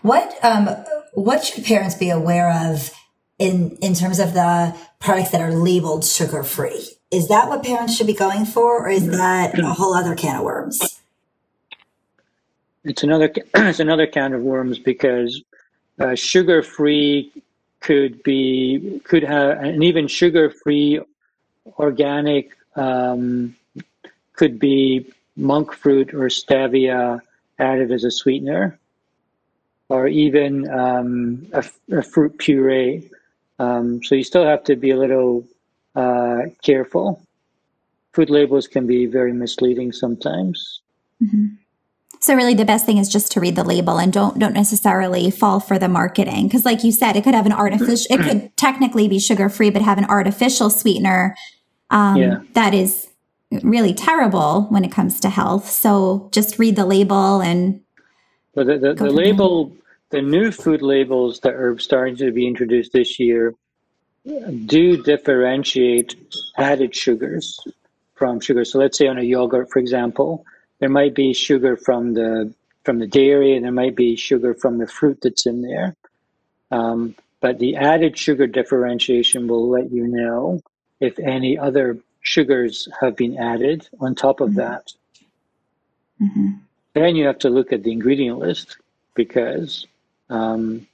[0.02, 0.68] What um,
[1.14, 2.90] what should parents be aware of
[3.38, 6.88] in in terms of the products that are labeled sugar free?
[7.12, 10.36] Is that what parents should be going for, or is that a whole other can
[10.36, 10.80] of worms?
[12.84, 15.42] It's another it's another can of worms because
[16.00, 17.30] uh, sugar free
[17.80, 21.00] could be could have and even sugar free
[21.78, 23.54] organic um,
[24.32, 27.20] could be monk fruit or stevia
[27.58, 28.78] added as a sweetener
[29.88, 33.08] or even um, a, a, fruit puree
[33.58, 35.44] um, so you still have to be a little
[35.94, 37.20] uh, careful
[38.12, 40.80] food labels can be very misleading sometimes
[41.22, 41.46] mm-hmm.
[42.20, 45.32] So really the best thing is just to read the label and don't don't necessarily
[45.32, 48.56] fall for the marketing because like you said it could have an artificial it could
[48.56, 51.34] technically be sugar free but have an artificial sweetener
[51.90, 52.40] um, yeah.
[52.52, 53.08] that is
[53.62, 55.70] really terrible when it comes to health.
[55.70, 57.80] So just read the label and
[58.54, 59.72] but the, the, the label
[60.10, 63.54] the new food labels that are starting to be introduced this year
[64.24, 66.14] do differentiate
[66.56, 67.58] added sugars
[68.14, 68.64] from sugar.
[68.64, 70.44] So let's say on a yogurt, for example,
[70.78, 72.52] there might be sugar from the
[72.84, 75.94] from the dairy, and there might be sugar from the fruit that's in there.
[76.72, 80.60] Um, but the added sugar differentiation will let you know
[80.98, 84.58] if any other sugars have been added on top of mm-hmm.
[84.58, 84.92] that.
[86.20, 86.50] Mm-hmm.
[86.94, 88.76] Then you have to look at the ingredient list
[89.14, 89.86] because
[90.30, 90.86] um,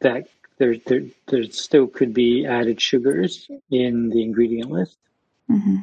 [0.00, 0.28] that
[0.58, 4.98] there, there, there still could be added sugars in the ingredient list.
[5.50, 5.76] Mm-hmm.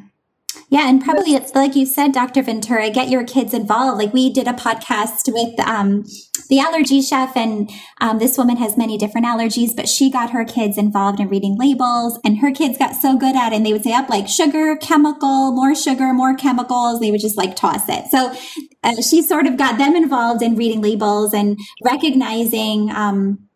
[0.72, 2.42] Yeah, and probably it's like you said, Dr.
[2.42, 3.98] Ventura, get your kids involved.
[3.98, 6.04] Like we did a podcast with um,
[6.48, 7.70] the allergy chef, and
[8.00, 11.58] um, this woman has many different allergies, but she got her kids involved in reading
[11.58, 13.56] labels, and her kids got so good at it.
[13.56, 17.00] And they would say up like sugar, chemical, more sugar, more chemicals.
[17.00, 18.06] They would just like toss it.
[18.10, 18.34] So
[18.82, 23.46] uh, she sort of got them involved in reading labels and recognizing um,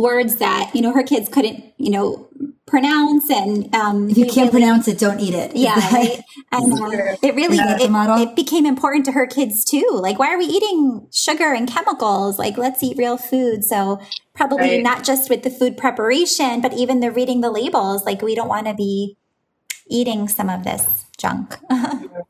[0.00, 2.28] words that you know her kids couldn't you know
[2.66, 5.54] pronounce and um, if you can't really, pronounce it don't eat it.
[5.56, 6.22] Yeah right?
[6.52, 7.90] and uh, it really it,
[8.28, 9.88] it, became important to her kids too.
[9.92, 12.38] Like why are we eating sugar and chemicals?
[12.38, 13.64] Like let's eat real food.
[13.64, 14.00] So
[14.34, 14.82] probably right.
[14.82, 18.04] not just with the food preparation but even the reading the labels.
[18.04, 19.16] Like we don't want to be
[19.88, 21.58] eating some of this junk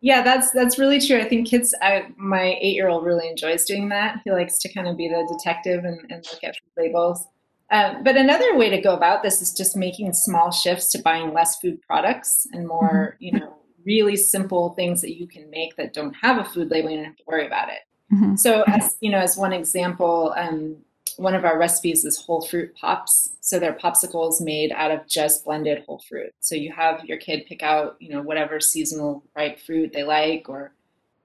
[0.00, 1.18] Yeah, that's that's really true.
[1.18, 1.74] I think kids.
[1.82, 4.20] I, my eight year old really enjoys doing that.
[4.24, 7.26] He likes to kind of be the detective and, and look at labels.
[7.70, 11.34] Um, but another way to go about this is just making small shifts to buying
[11.34, 13.24] less food products and more, mm-hmm.
[13.24, 16.90] you know, really simple things that you can make that don't have a food label.
[16.90, 17.80] You don't have to worry about it.
[18.12, 18.36] Mm-hmm.
[18.36, 20.76] So, as you know, as one example, um,
[21.18, 23.30] one of our recipes is whole fruit pops.
[23.40, 26.32] So they're popsicles made out of just blended whole fruit.
[26.38, 30.48] So you have your kid pick out, you know, whatever seasonal ripe fruit they like,
[30.48, 30.72] or,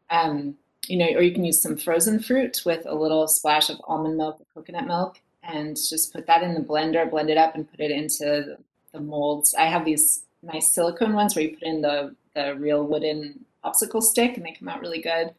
[0.09, 0.55] um,
[0.87, 4.17] you know, or you can use some frozen fruit with a little splash of almond
[4.17, 7.69] milk or coconut milk, and just put that in the blender, blend it up, and
[7.69, 8.57] put it into
[8.93, 9.53] the molds.
[9.53, 14.01] I have these nice silicone ones where you put in the the real wooden popsicle
[14.01, 15.35] stick, and they come out really good.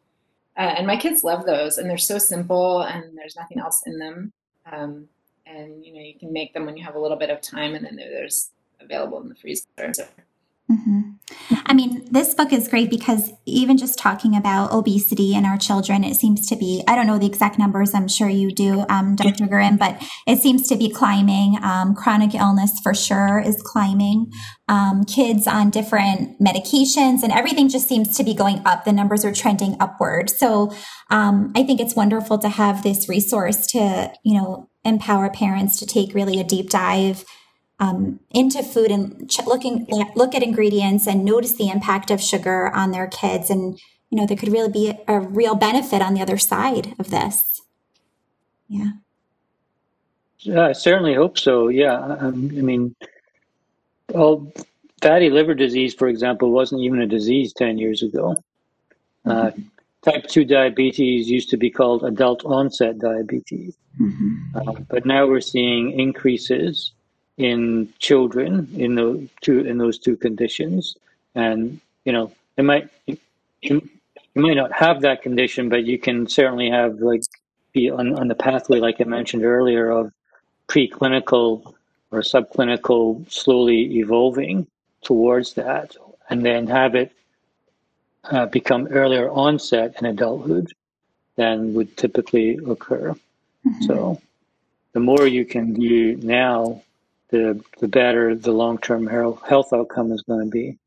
[0.57, 3.98] Uh, and my kids love those, and they're so simple, and there's nothing else in
[3.98, 4.32] them.
[4.70, 5.08] Um,
[5.46, 7.74] and you know, you can make them when you have a little bit of time,
[7.74, 8.50] and then there's
[8.80, 9.66] available in the freezer.
[10.70, 11.00] Mm-hmm.
[11.66, 16.04] I mean, this book is great because even just talking about obesity in our children,
[16.04, 19.16] it seems to be, I don't know the exact numbers, I'm sure you do, um,
[19.16, 19.46] Dr.
[19.46, 21.56] Goran, but it seems to be climbing.
[21.62, 24.30] Um, chronic illness for sure is climbing.
[24.68, 28.84] Um, kids on different medications and everything just seems to be going up.
[28.84, 30.30] The numbers are trending upward.
[30.30, 30.72] So
[31.10, 35.86] um, I think it's wonderful to have this resource to, you know, empower parents to
[35.86, 37.24] take really a deep dive
[37.80, 42.72] um, into food and ch- looking look at ingredients and notice the impact of sugar
[42.74, 43.78] on their kids and
[44.10, 47.10] you know there could really be a, a real benefit on the other side of
[47.10, 47.62] this.
[48.68, 48.92] Yeah.
[50.38, 51.68] Yeah i certainly hope so.
[51.68, 52.94] Yeah um, i mean
[54.12, 54.52] well
[55.02, 58.42] fatty liver disease for example wasn't even a disease 10 years ago.
[59.26, 59.60] Uh, mm-hmm.
[59.60, 63.76] uh, type 2 diabetes used to be called adult onset diabetes.
[64.00, 64.56] Mm-hmm.
[64.56, 66.92] uh, but now we're seeing increases
[67.37, 70.97] in children in those two in those two conditions,
[71.35, 73.18] and you know it might you,
[73.62, 73.80] you
[74.35, 77.22] might not have that condition, but you can certainly have like
[77.72, 80.12] be on, on the pathway, like I mentioned earlier, of
[80.68, 81.74] preclinical
[82.11, 84.66] or subclinical slowly evolving
[85.03, 85.97] towards that,
[86.30, 87.12] and then have it
[88.24, 90.72] uh, become earlier onset in adulthood
[91.37, 93.11] than would typically occur.
[93.66, 93.82] Mm-hmm.
[93.82, 94.20] So
[94.93, 96.82] the more you can do now
[97.35, 100.78] the the better the long term health outcome is going to be.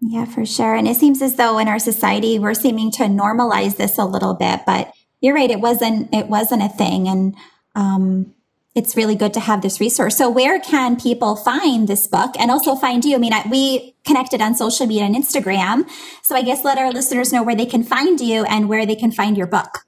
[0.00, 0.74] Yeah, for sure.
[0.74, 4.32] And it seems as though in our society we're seeming to normalize this a little
[4.32, 5.50] bit, but you're right.
[5.50, 6.12] It wasn't.
[6.14, 7.36] It wasn't a thing, and
[7.74, 8.34] um,
[8.74, 10.16] it's really good to have this resource.
[10.16, 13.16] So, where can people find this book and also find you?
[13.16, 15.86] I mean, I, we connected on social media and Instagram,
[16.22, 18.96] so I guess let our listeners know where they can find you and where they
[18.96, 19.80] can find your book.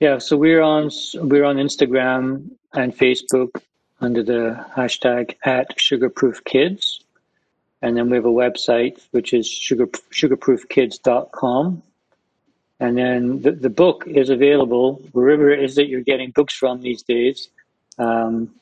[0.00, 3.62] Yeah, so we're on we're on Instagram and Facebook
[4.00, 7.00] under the hashtag at sugarproofkids.
[7.82, 11.82] And then we have a website, which is sugar, sugarproofkids.com.
[12.80, 16.80] And then the, the book is available wherever it is that you're getting books from
[16.80, 17.48] these days,
[17.98, 18.54] um,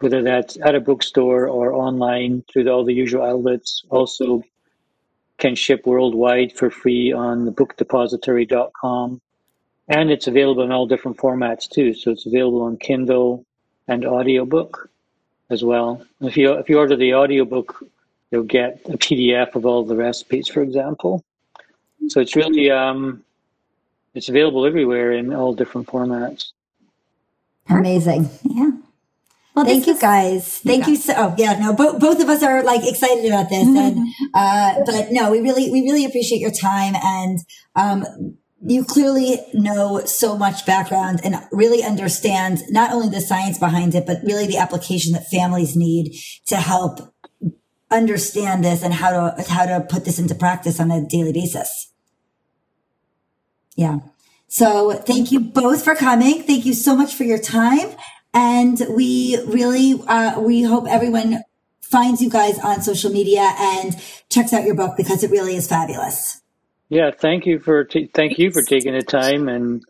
[0.00, 3.82] whether that's at a bookstore or online through all the usual outlets.
[3.90, 4.42] Also,
[5.38, 9.20] can ship worldwide for free on the bookdepository.com.
[9.88, 11.94] And it's available in all different formats too.
[11.94, 13.44] So it's available on Kindle,
[13.90, 14.88] and audiobook
[15.50, 16.06] as well.
[16.20, 17.84] If you if you order the audiobook,
[18.30, 21.24] you'll get a PDF of all the recipes, for example.
[22.08, 23.24] So it's really um,
[24.14, 26.52] it's available everywhere in all different formats.
[27.68, 28.30] Amazing.
[28.44, 28.70] Yeah.
[29.54, 30.58] Well, thank you guys.
[30.58, 30.96] Thank you.
[30.96, 33.66] So, oh, yeah, no, both, both of us are like excited about this.
[33.66, 33.98] And,
[34.34, 36.94] uh, but no, we really, we really appreciate your time.
[37.02, 37.40] And,
[37.74, 43.94] um, you clearly know so much background and really understand not only the science behind
[43.94, 46.14] it, but really the application that families need
[46.46, 47.14] to help
[47.90, 51.92] understand this and how to, how to put this into practice on a daily basis.
[53.76, 54.00] Yeah.
[54.48, 56.42] So thank you both for coming.
[56.42, 57.88] Thank you so much for your time.
[58.34, 61.42] And we really, uh, we hope everyone
[61.80, 63.96] finds you guys on social media and
[64.28, 66.39] checks out your book because it really is fabulous.
[66.90, 69.82] Yeah, thank you for t- thank you for taking the time and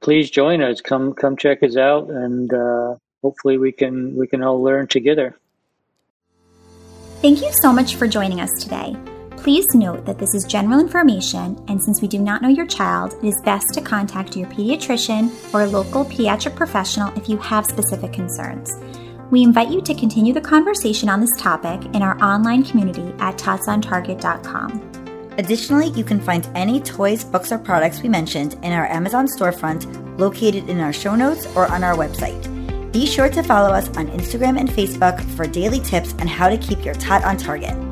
[0.00, 0.80] please join us.
[0.80, 5.36] Come come check us out and uh, hopefully we can we can all learn together.
[7.20, 8.96] Thank you so much for joining us today.
[9.36, 13.14] Please note that this is general information, and since we do not know your child,
[13.22, 18.12] it is best to contact your pediatrician or local pediatric professional if you have specific
[18.12, 18.70] concerns.
[19.30, 23.38] We invite you to continue the conversation on this topic in our online community at
[23.38, 24.99] totsontarget.com.
[25.40, 29.88] Additionally, you can find any toys, books, or products we mentioned in our Amazon storefront
[30.18, 32.42] located in our show notes or on our website.
[32.92, 36.58] Be sure to follow us on Instagram and Facebook for daily tips on how to
[36.58, 37.89] keep your tot on target.